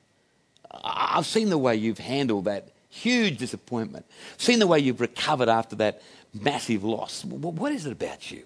I've 0.82 1.26
seen 1.26 1.50
the 1.50 1.58
way 1.58 1.76
you've 1.76 1.98
handled 1.98 2.46
that 2.46 2.74
Huge 2.94 3.38
disappointment. 3.38 4.06
I've 4.34 4.40
Seen 4.40 4.60
the 4.60 4.68
way 4.68 4.78
you've 4.78 5.00
recovered 5.00 5.48
after 5.48 5.74
that 5.76 6.00
massive 6.32 6.84
loss. 6.84 7.24
What 7.24 7.72
is 7.72 7.86
it 7.86 7.92
about 7.92 8.30
you? 8.30 8.44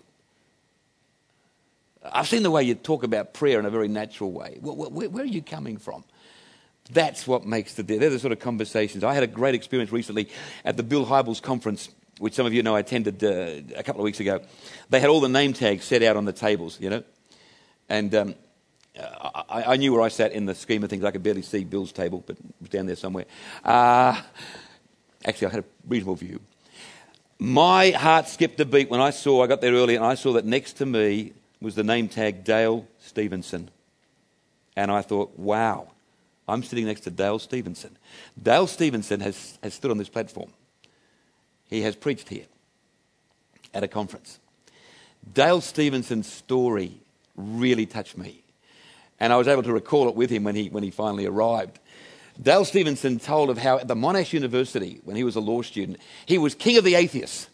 I've 2.03 2.27
seen 2.27 2.43
the 2.43 2.51
way 2.51 2.63
you 2.63 2.75
talk 2.75 3.03
about 3.03 3.35
prayer 3.35 3.61
in 3.61 3.67
a 3.67 3.71
very 3.71 3.89
natural 3.89 4.33
way. 4.33 4.57
Where, 4.63 5.23
are 5.23 5.27
you 5.27 5.43
coming 5.43 5.77
from? 5.77 6.03
That's 6.91 7.27
what 7.27 7.45
makes 7.45 7.75
the 7.75 7.83
They're 7.83 8.11
the 8.11 8.19
sort 8.19 8.33
of 8.33 8.39
conversations. 8.39 9.05
I 9.05 9.15
had 9.15 9.23
a 9.23 9.27
great 9.27 9.55
experience 9.55 9.93
recently 9.93 10.29
at 10.65 10.77
the 10.77 10.83
Bill 10.83 11.05
Hybels 11.05 11.43
conference, 11.43 11.91
which 12.19 12.35
some 12.35 12.47
of 12.47 12.55
you 12.55 12.63
know 12.63 12.75
I 12.75 12.81
attended 12.81 13.23
uh, 13.23 13.77
a 13.77 13.83
couple 13.83 14.01
of 14.01 14.05
weeks 14.05 14.21
ago. 14.21 14.41
They 14.91 15.01
had 15.01 15.11
all 15.11 15.21
the 15.21 15.29
name 15.29 15.53
tags 15.53 15.85
set 15.85 16.03
out 16.03 16.17
on 16.17 16.25
the 16.25 16.33
tables, 16.33 16.79
you 16.81 16.91
know. 16.91 17.05
And 17.89 18.15
um, 18.15 18.35
I, 18.99 19.65
I, 19.67 19.77
knew 19.77 19.93
where 19.93 20.03
I 20.03 20.09
sat 20.09 20.33
in 20.33 20.47
the 20.47 20.55
scheme 20.55 20.83
of 20.83 20.91
things. 20.91 21.05
I 21.05 21.11
could 21.11 21.23
barely 21.23 21.43
see 21.43 21.65
Bill's 21.65 21.93
table, 21.93 22.23
but 22.27 22.37
it 22.37 22.45
was 22.61 22.71
down 22.71 22.87
there 22.87 22.97
somewhere. 22.97 23.27
Uh, 23.65 24.21
actually, 25.25 25.47
I 25.49 25.51
had 25.51 25.61
a 25.61 25.67
reasonable 25.87 26.17
view. 26.17 26.41
My 27.39 27.91
heart 27.91 28.29
skipped 28.29 28.59
a 28.61 28.65
beat 28.65 28.91
when 28.91 29.01
I 29.01 29.11
saw, 29.11 29.43
I 29.43 29.47
got 29.47 29.61
there 29.61 29.73
early, 29.73 29.95
and 29.95 30.05
I 30.05 30.15
saw 30.15 30.33
that 30.33 30.45
next 30.45 30.75
to 30.75 30.87
me 30.87 31.33
was 31.61 31.75
the 31.75 31.85
name 31.85 32.09
tag 32.09 32.45
Dale 32.45 32.87
Stevenson. 32.99 33.71
And 34.77 34.91
I 34.91 35.03
thought, 35.03 35.39
wow, 35.39 35.89
I'm 36.49 36.63
sitting 36.63 36.87
next 36.87 37.03
to 37.03 37.11
Dale 37.11 37.39
Stevenson. 37.39 37.97
Dale 38.41 38.67
Stevenson 38.67 39.21
has, 39.21 39.59
has 39.63 39.75
stood 39.75 39.91
on 39.91 39.99
this 39.99 40.09
platform. 40.09 40.51
He 41.69 41.83
has 41.83 41.95
preached 41.95 42.29
here 42.29 42.47
at 43.75 43.83
a 43.83 43.89
conference. 43.89 44.39
Dale 45.35 45.61
Stevenson's 45.61 46.27
story 46.27 46.93
really 47.37 47.87
touched 47.87 48.17
me 48.17 48.43
and 49.21 49.33
I 49.33 49.37
was 49.37 49.49
able 49.49 49.63
to 49.65 49.73
recall 49.73 50.09
it 50.09 50.15
with 50.15 50.31
him 50.31 50.45
when 50.45 50.55
he, 50.55 50.69
when 50.69 50.83
he 50.83 50.91
finally 50.91 51.27
arrived. 51.27 51.79
Dale 52.41 52.65
Stevenson 52.65 53.19
told 53.19 53.51
of 53.51 53.59
how 53.59 53.79
at 53.79 53.89
the 53.89 53.97
Monash 53.97 54.33
University, 54.33 55.01
when 55.05 55.17
he 55.17 55.25
was 55.25 55.37
a 55.37 55.41
law 55.41 55.63
student, 55.63 55.99
he 56.25 56.39
was 56.39 56.55
king 56.55 56.77
of 56.79 56.85
the 56.85 56.95
atheists. 56.95 57.49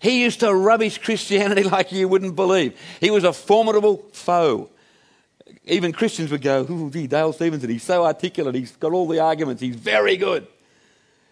He 0.00 0.22
used 0.22 0.40
to 0.40 0.52
rubbish 0.52 0.98
Christianity 0.98 1.62
like 1.76 1.92
you 1.92 2.08
wouldn't 2.08 2.34
believe. 2.34 2.78
He 3.00 3.10
was 3.10 3.24
a 3.24 3.32
formidable 3.32 4.04
foe. 4.12 4.68
Even 5.66 5.92
Christians 5.92 6.30
would 6.30 6.42
go, 6.42 6.66
Ooh, 6.68 6.90
gee, 6.90 7.06
Dale 7.06 7.32
Stevenson, 7.32 7.70
he's 7.70 7.82
so 7.82 8.04
articulate, 8.04 8.54
he's 8.54 8.72
got 8.72 8.92
all 8.92 9.08
the 9.08 9.20
arguments, 9.20 9.62
he's 9.62 9.76
very 9.76 10.16
good. 10.16 10.46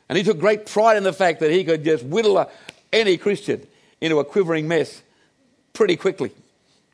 And 0.08 0.18
he 0.18 0.24
took 0.24 0.38
great 0.38 0.66
pride 0.66 0.96
in 0.96 1.04
the 1.04 1.12
fact 1.12 1.40
that 1.40 1.50
he 1.50 1.64
could 1.64 1.84
just 1.84 2.04
whittle 2.04 2.38
a, 2.38 2.48
any 2.92 3.16
Christian 3.16 3.66
into 4.00 4.18
a 4.18 4.24
quivering 4.24 4.68
mess 4.68 5.02
pretty 5.72 5.96
quickly 5.96 6.32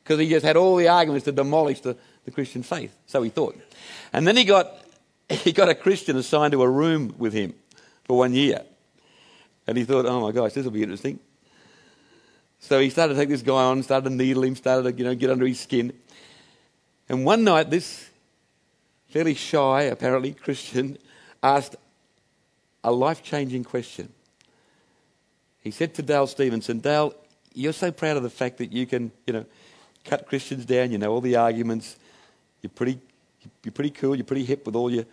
because 0.02 0.18
he 0.18 0.28
just 0.28 0.44
had 0.44 0.56
all 0.56 0.76
the 0.76 0.88
arguments 0.88 1.24
to 1.24 1.32
demolish 1.32 1.80
the, 1.80 1.96
the 2.24 2.30
Christian 2.30 2.62
faith. 2.62 2.96
So 3.06 3.22
he 3.22 3.30
thought. 3.30 3.58
And 4.12 4.26
then 4.26 4.36
he 4.36 4.44
got 4.44 4.72
he 5.28 5.52
got 5.52 5.68
a 5.68 5.74
Christian 5.74 6.16
assigned 6.16 6.52
to 6.52 6.62
a 6.62 6.68
room 6.68 7.14
with 7.18 7.32
him 7.32 7.54
for 8.04 8.18
one 8.18 8.34
year. 8.34 8.62
And 9.66 9.76
he 9.76 9.84
thought, 9.84 10.06
oh 10.06 10.20
my 10.20 10.32
gosh, 10.32 10.54
this 10.54 10.64
will 10.64 10.72
be 10.72 10.82
interesting. 10.82 11.20
So 12.60 12.80
he 12.80 12.90
started 12.90 13.14
to 13.14 13.20
take 13.20 13.28
this 13.28 13.42
guy 13.42 13.64
on, 13.64 13.82
started 13.82 14.08
to 14.08 14.14
needle 14.14 14.44
him, 14.44 14.56
started 14.56 14.90
to 14.90 14.98
you 14.98 15.04
know, 15.04 15.14
get 15.14 15.30
under 15.30 15.46
his 15.46 15.60
skin. 15.60 15.92
And 17.08 17.24
one 17.24 17.44
night, 17.44 17.70
this 17.70 18.08
fairly 19.08 19.34
shy, 19.34 19.82
apparently, 19.82 20.32
Christian 20.32 20.98
asked 21.42 21.76
a 22.84 22.92
life 22.92 23.22
changing 23.22 23.64
question. 23.64 24.12
He 25.62 25.70
said 25.70 25.94
to 25.94 26.02
Dale 26.02 26.26
Stevenson, 26.26 26.80
Dale, 26.80 27.14
you're 27.54 27.72
so 27.72 27.90
proud 27.90 28.16
of 28.16 28.22
the 28.22 28.30
fact 28.30 28.58
that 28.58 28.72
you 28.72 28.86
can, 28.86 29.10
you 29.26 29.32
know, 29.32 29.44
cut 30.04 30.26
Christians 30.26 30.64
down, 30.64 30.92
you 30.92 30.98
know, 30.98 31.10
all 31.10 31.20
the 31.20 31.36
arguments. 31.36 31.96
You're 32.62 32.70
pretty, 32.70 33.00
you're 33.64 33.72
pretty 33.72 33.90
cool, 33.90 34.14
you're 34.14 34.24
pretty 34.24 34.44
hip 34.44 34.66
with 34.66 34.76
all 34.76 34.90
your, 34.90 35.04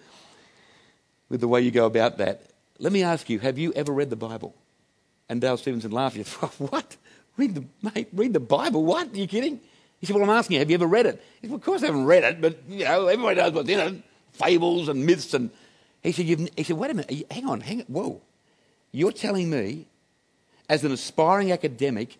with 1.29 1.41
the 1.41 1.47
way 1.47 1.61
you 1.61 1.71
go 1.71 1.85
about 1.85 2.17
that. 2.17 2.43
Let 2.77 2.91
me 2.91 3.03
ask 3.03 3.29
you, 3.29 3.39
have 3.39 3.57
you 3.57 3.73
ever 3.73 3.91
read 3.91 4.09
the 4.09 4.15
Bible? 4.15 4.53
And 5.29 5.41
Dale 5.41 5.57
Stevenson 5.57 5.91
laughed. 5.91 6.17
What? 6.59 6.97
Read 7.37 7.55
the, 7.55 7.65
mate, 7.81 8.07
read 8.13 8.31
the 8.31 8.39
Bible? 8.39 8.85
What? 8.85 9.11
Are 9.11 9.17
you 9.17 9.27
kidding? 9.27 9.59
He 9.99 10.05
said, 10.05 10.15
well, 10.15 10.23
I'm 10.23 10.29
asking 10.29 10.55
you, 10.55 10.59
have 10.59 10.69
you 10.69 10.75
ever 10.75 10.85
read 10.85 11.05
it? 11.05 11.23
He 11.41 11.47
said, 11.47 11.51
well, 11.51 11.57
of 11.57 11.63
course 11.63 11.83
I 11.83 11.87
haven't 11.87 12.05
read 12.05 12.23
it, 12.23 12.41
but, 12.41 12.59
you 12.67 12.83
know, 12.83 13.07
everybody 13.07 13.39
knows 13.39 13.53
what's 13.53 13.69
in 13.69 13.79
it. 13.79 14.03
Fables 14.33 14.89
and 14.89 15.05
myths 15.05 15.33
and... 15.33 15.49
He 16.03 16.11
said, 16.11 16.25
he 16.55 16.63
said 16.63 16.77
wait 16.77 16.91
a 16.91 16.93
minute, 16.93 17.11
you, 17.11 17.25
hang 17.31 17.47
on, 17.47 17.61
hang 17.61 17.79
on, 17.79 17.85
whoa. 17.87 18.21
You're 18.91 19.11
telling 19.11 19.49
me, 19.49 19.87
as 20.69 20.83
an 20.83 20.91
aspiring 20.91 21.51
academic, 21.51 22.17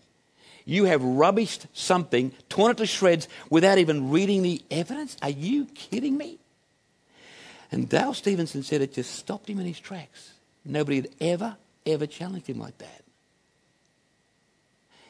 you 0.66 0.86
have 0.86 1.02
rubbished 1.02 1.68
something, 1.74 2.32
torn 2.50 2.72
it 2.72 2.78
to 2.78 2.88
shreds 2.88 3.28
without 3.52 3.78
even 3.78 4.10
reading 4.10 4.42
the 4.42 4.64
evidence? 4.72 5.16
Are 5.22 5.30
you 5.30 5.66
kidding 5.66 6.18
me? 6.18 6.40
And 7.72 7.88
Dale 7.88 8.16
Stevenson 8.16 8.64
said 8.64 8.82
it 8.82 8.94
just 8.94 9.14
stopped 9.14 9.48
him 9.48 9.60
in 9.60 9.68
his 9.68 9.80
tracks. 9.80 10.34
Nobody 10.66 10.98
had 10.98 11.10
ever, 11.22 11.58
ever 11.86 12.08
challenged 12.08 12.48
him 12.48 12.60
like 12.60 12.78
that. 12.80 13.04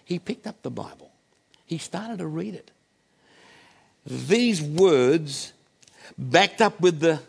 He 0.04 0.20
picked 0.20 0.48
up 0.48 0.62
the 0.62 0.72
Bible. 0.72 1.12
He 1.66 1.78
started 1.78 2.20
to 2.20 2.28
read 2.28 2.54
it. 2.54 2.72
These 4.06 4.62
words, 4.62 5.54
backed 6.18 6.62
up 6.62 6.80
with 6.80 7.00
the, 7.00 7.20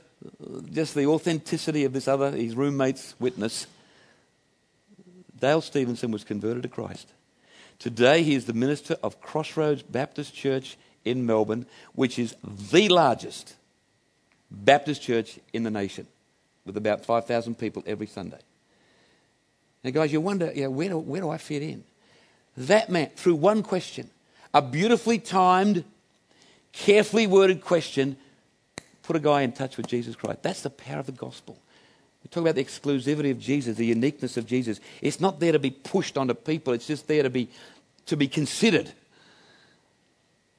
just 0.73 0.95
the 0.95 1.07
authenticity 1.07 1.85
of 1.85 1.93
this 1.93 2.07
other, 2.07 2.31
his 2.31 2.55
roommate's 2.55 3.15
witness, 3.19 3.67
Dale 5.41 5.61
Stevenson 5.61 6.11
was 6.11 6.25
converted 6.25 6.63
to 6.63 6.69
Christ. 6.69 7.09
Today, 7.79 8.23
he 8.23 8.35
is 8.35 8.47
the 8.47 8.53
minister 8.53 8.97
of 9.03 9.21
Crossroads 9.21 9.83
Baptist 9.83 10.35
Church 10.35 10.77
in 11.05 11.25
Melbourne, 11.25 11.67
which 11.95 12.19
is 12.19 12.35
the 12.43 12.89
largest 12.89 13.55
Baptist 14.51 15.03
church 15.03 15.39
in 15.53 15.63
the 15.63 15.71
nation, 15.71 16.07
with 16.65 16.77
about 16.77 17.05
5,000 17.05 17.57
people 17.59 17.83
every 17.87 18.07
Sunday. 18.07 18.39
Now, 19.83 19.91
guys, 19.91 20.13
you 20.13 20.21
wonder, 20.21 20.47
where, 20.69 20.89
do, 20.89 20.99
where 20.99 21.21
do 21.21 21.31
I 21.31 21.39
fit 21.39 21.63
in? 21.63 21.85
That 22.57 22.91
man, 22.91 23.11
through 23.17 23.37
one 23.37 23.63
question, 23.63 24.11
a 24.57 24.63
beautifully 24.63 25.19
timed, 25.19 25.85
carefully 26.73 27.27
worded 27.27 27.61
question, 27.61 28.17
put 29.03 29.15
a 29.15 29.21
guy 29.21 29.43
in 29.43 29.53
touch 29.53 29.77
with 29.77 29.87
Jesus 29.87 30.17
Christ. 30.17 30.43
That's 30.43 30.63
the 30.63 30.71
power 30.71 31.01
of 31.01 31.07
the 31.07 31.13
gospel. 31.13 31.59
We 32.25 32.29
talk 32.29 32.41
about 32.41 32.55
the 32.55 32.65
exclusivity 32.65 33.31
of 33.31 33.39
Jesus, 33.39 33.77
the 33.77 33.85
uniqueness 33.85 34.39
of 34.39 34.47
Jesus. 34.47 34.81
It's 35.03 35.21
not 35.21 35.41
there 35.41 35.53
to 35.53 35.59
be 35.59 35.71
pushed 35.71 36.17
onto 36.17 36.33
people, 36.33 36.73
it's 36.73 36.87
just 36.87 37.07
there 37.07 37.23
to 37.23 37.29
be, 37.29 37.51
to 38.07 38.17
be 38.17 38.29
considered 38.29 38.91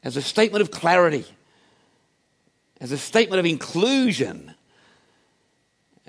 as 0.04 0.16
a 0.16 0.22
statement 0.22 0.62
of 0.62 0.70
clarity, 0.70 1.26
as 2.80 2.92
a 2.92 3.00
statement 3.00 3.40
of 3.40 3.48
inclusion, 3.48 4.54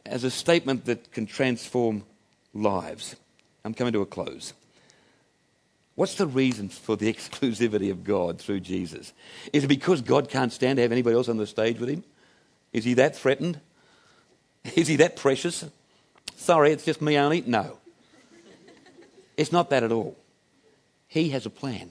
as 0.05 0.25
a 0.25 0.31
statement 0.31 0.85
that 0.85 1.11
can 1.11 1.25
transform 1.25 2.05
lives. 2.53 3.17
I'm 3.65 3.73
coming 3.73 3.95
to 3.95 4.03
a 4.03 4.07
close. 4.07 4.53
What's 5.99 6.15
the 6.15 6.29
reason 6.29 6.69
for 6.69 6.97
the 6.97 7.13
exclusivity 7.13 7.91
of 7.91 8.05
God 8.05 8.39
through 8.39 8.61
Jesus? 8.61 9.13
Is 9.53 9.65
it 9.65 9.67
because 9.67 10.01
God 10.01 10.29
can't 10.29 10.53
stand 10.53 10.77
to 10.77 10.83
have 10.83 10.93
anybody 10.93 11.17
else 11.17 11.29
on 11.29 11.39
the 11.39 11.47
stage 11.47 11.81
with 11.81 11.89
him? 11.89 12.05
Is 12.73 12.85
he 12.85 12.95
that 12.95 13.17
threatened? 13.17 13.59
Is 14.77 14.87
he 14.87 14.95
that 14.95 15.17
precious? 15.17 15.65
Sorry, 16.37 16.71
it's 16.71 16.85
just 16.85 17.03
me 17.03 17.19
only? 17.19 17.41
No. 17.45 17.79
It's 19.37 19.51
not 19.51 19.71
that 19.71 19.83
at 19.83 19.91
all. 19.91 20.17
He 21.09 21.31
has 21.31 21.47
a 21.47 21.51
plan. 21.51 21.91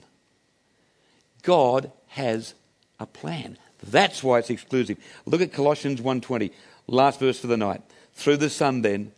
God 1.42 1.92
has 2.06 2.54
a 2.98 3.04
plan. 3.04 3.58
That's 3.82 4.22
why 4.24 4.38
it's 4.38 4.48
exclusive. 4.48 4.96
Look 5.26 5.42
at 5.42 5.52
Colossians 5.52 6.00
1:20, 6.00 6.50
last 6.86 7.20
verse 7.20 7.40
for 7.40 7.46
the 7.46 7.58
night. 7.58 7.82
Through 8.14 8.38
the 8.38 8.48
Son 8.48 8.80
then, 8.80 9.12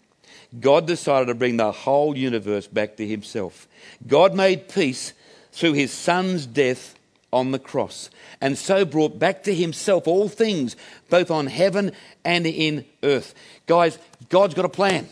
God 0.58 0.86
decided 0.86 1.26
to 1.26 1.34
bring 1.34 1.56
the 1.56 1.70
whole 1.70 2.16
universe 2.16 2.66
back 2.66 2.96
to 2.96 3.06
himself. 3.06 3.68
God 4.06 4.34
made 4.34 4.68
peace 4.68 5.12
through 5.52 5.74
his 5.74 5.92
son's 5.92 6.46
death 6.46 6.96
on 7.32 7.52
the 7.52 7.58
cross, 7.58 8.10
and 8.40 8.58
so 8.58 8.84
brought 8.84 9.18
back 9.18 9.44
to 9.44 9.54
himself 9.54 10.08
all 10.08 10.28
things, 10.28 10.74
both 11.08 11.30
on 11.30 11.46
heaven 11.46 11.92
and 12.24 12.46
in 12.46 12.84
earth. 13.04 13.34
Guys, 13.66 13.98
God's 14.28 14.54
got 14.54 14.64
a 14.64 14.70
plan. 14.70 15.08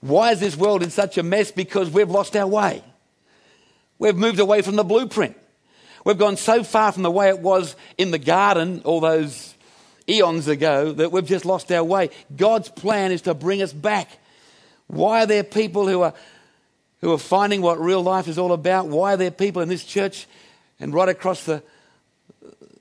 Why 0.00 0.32
is 0.32 0.40
this 0.40 0.56
world 0.56 0.82
in 0.82 0.90
such 0.90 1.18
a 1.18 1.22
mess? 1.22 1.50
Because 1.50 1.90
we've 1.90 2.10
lost 2.10 2.36
our 2.36 2.46
way. 2.46 2.82
We've 3.98 4.16
moved 4.16 4.38
away 4.38 4.62
from 4.62 4.76
the 4.76 4.84
blueprint. 4.84 5.36
We've 6.04 6.18
gone 6.18 6.36
so 6.36 6.62
far 6.62 6.92
from 6.92 7.02
the 7.02 7.10
way 7.10 7.28
it 7.28 7.38
was 7.38 7.76
in 7.96 8.10
the 8.10 8.18
garden 8.18 8.82
all 8.84 9.00
those 9.00 9.53
eons 10.08 10.48
ago 10.48 10.92
that 10.92 11.12
we've 11.12 11.26
just 11.26 11.44
lost 11.44 11.70
our 11.72 11.84
way. 11.84 12.10
God's 12.36 12.68
plan 12.68 13.12
is 13.12 13.22
to 13.22 13.34
bring 13.34 13.62
us 13.62 13.72
back. 13.72 14.08
Why 14.86 15.22
are 15.22 15.26
there 15.26 15.44
people 15.44 15.88
who 15.88 16.02
are, 16.02 16.14
who 17.00 17.12
are 17.12 17.18
finding 17.18 17.62
what 17.62 17.80
real 17.80 18.02
life 18.02 18.28
is 18.28 18.38
all 18.38 18.52
about? 18.52 18.86
Why 18.86 19.14
are 19.14 19.16
there 19.16 19.30
people 19.30 19.62
in 19.62 19.68
this 19.68 19.84
church 19.84 20.26
and 20.78 20.92
right 20.92 21.08
across 21.08 21.44
the 21.44 21.62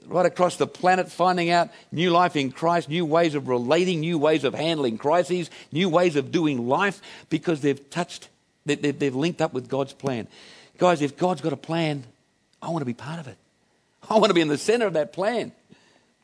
right 0.05 0.25
across 0.25 0.57
the 0.57 0.67
planet 0.67 1.11
finding 1.11 1.49
out 1.49 1.69
new 1.91 2.11
life 2.11 2.35
in 2.35 2.51
Christ, 2.51 2.89
new 2.89 3.05
ways 3.05 3.35
of 3.35 3.47
relating, 3.47 4.01
new 4.01 4.17
ways 4.17 4.43
of 4.43 4.53
handling 4.53 4.97
crises, 4.97 5.49
new 5.71 5.89
ways 5.89 6.15
of 6.15 6.31
doing 6.31 6.67
life 6.67 7.01
because 7.29 7.61
they've 7.61 7.89
touched, 7.89 8.27
they've 8.65 9.15
linked 9.15 9.41
up 9.41 9.53
with 9.53 9.69
God's 9.69 9.93
plan. 9.93 10.27
Guys, 10.77 11.01
if 11.01 11.17
God's 11.17 11.41
got 11.41 11.53
a 11.53 11.57
plan, 11.57 12.03
I 12.61 12.69
want 12.69 12.81
to 12.81 12.85
be 12.85 12.93
part 12.93 13.19
of 13.19 13.27
it. 13.27 13.37
I 14.09 14.15
want 14.15 14.29
to 14.29 14.33
be 14.33 14.41
in 14.41 14.49
the 14.49 14.57
center 14.57 14.85
of 14.85 14.93
that 14.93 15.13
plan. 15.13 15.51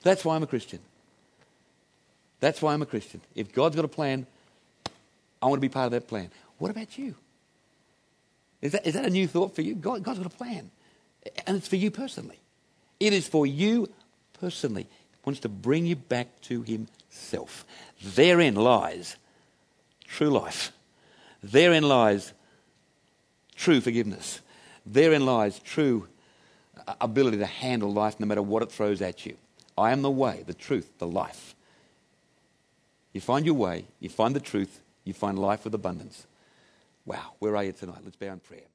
That's 0.03 0.23
why 0.23 0.35
I'm 0.35 0.43
a 0.43 0.47
Christian. 0.47 0.79
That's 2.39 2.61
why 2.61 2.73
I'm 2.73 2.81
a 2.81 2.85
Christian. 2.85 3.21
If 3.35 3.53
God's 3.53 3.75
got 3.75 3.85
a 3.85 3.89
plan, 3.89 4.25
I 5.41 5.47
want 5.47 5.57
to 5.57 5.61
be 5.61 5.69
part 5.69 5.85
of 5.85 5.91
that 5.91 6.07
plan. 6.07 6.29
What 6.57 6.71
about 6.71 6.97
you? 6.97 7.15
Is 8.61 8.73
that, 8.73 8.85
is 8.85 8.93
that 8.93 9.05
a 9.05 9.09
new 9.09 9.27
thought 9.27 9.55
for 9.55 9.61
you? 9.61 9.75
God, 9.75 10.03
God's 10.03 10.19
got 10.19 10.33
a 10.33 10.35
plan. 10.35 10.71
And 11.47 11.57
it's 11.57 11.67
for 11.67 11.75
you 11.75 11.91
personally. 11.91 12.39
It 12.99 13.13
is 13.13 13.27
for 13.27 13.45
you 13.45 13.89
personally. 14.39 14.83
He 14.83 15.17
wants 15.25 15.41
to 15.41 15.49
bring 15.49 15.85
you 15.85 15.95
back 15.95 16.41
to 16.41 16.63
Himself. 16.63 17.65
Therein 18.01 18.55
lies 18.55 19.15
true 20.05 20.29
life. 20.29 20.71
Therein 21.43 21.83
lies 21.83 22.33
true 23.55 23.79
forgiveness. 23.79 24.41
Therein 24.85 25.25
lies 25.25 25.59
true 25.59 26.07
uh, 26.87 26.95
ability 26.99 27.37
to 27.37 27.45
handle 27.45 27.93
life 27.93 28.19
no 28.19 28.25
matter 28.25 28.41
what 28.41 28.63
it 28.63 28.71
throws 28.71 29.01
at 29.01 29.25
you. 29.25 29.37
I 29.77 29.91
am 29.91 30.01
the 30.01 30.11
way, 30.11 30.43
the 30.45 30.53
truth, 30.53 30.97
the 30.97 31.07
life. 31.07 31.55
You 33.13 33.21
find 33.21 33.45
your 33.45 33.55
way, 33.55 33.85
you 33.99 34.09
find 34.09 34.35
the 34.35 34.39
truth, 34.39 34.81
you 35.03 35.13
find 35.13 35.37
life 35.37 35.63
with 35.63 35.73
abundance. 35.73 36.27
Wow, 37.05 37.33
where 37.39 37.55
are 37.55 37.63
you 37.63 37.71
tonight? 37.71 38.01
Let's 38.03 38.15
bow 38.15 38.33
in 38.33 38.39
prayer. 38.39 38.68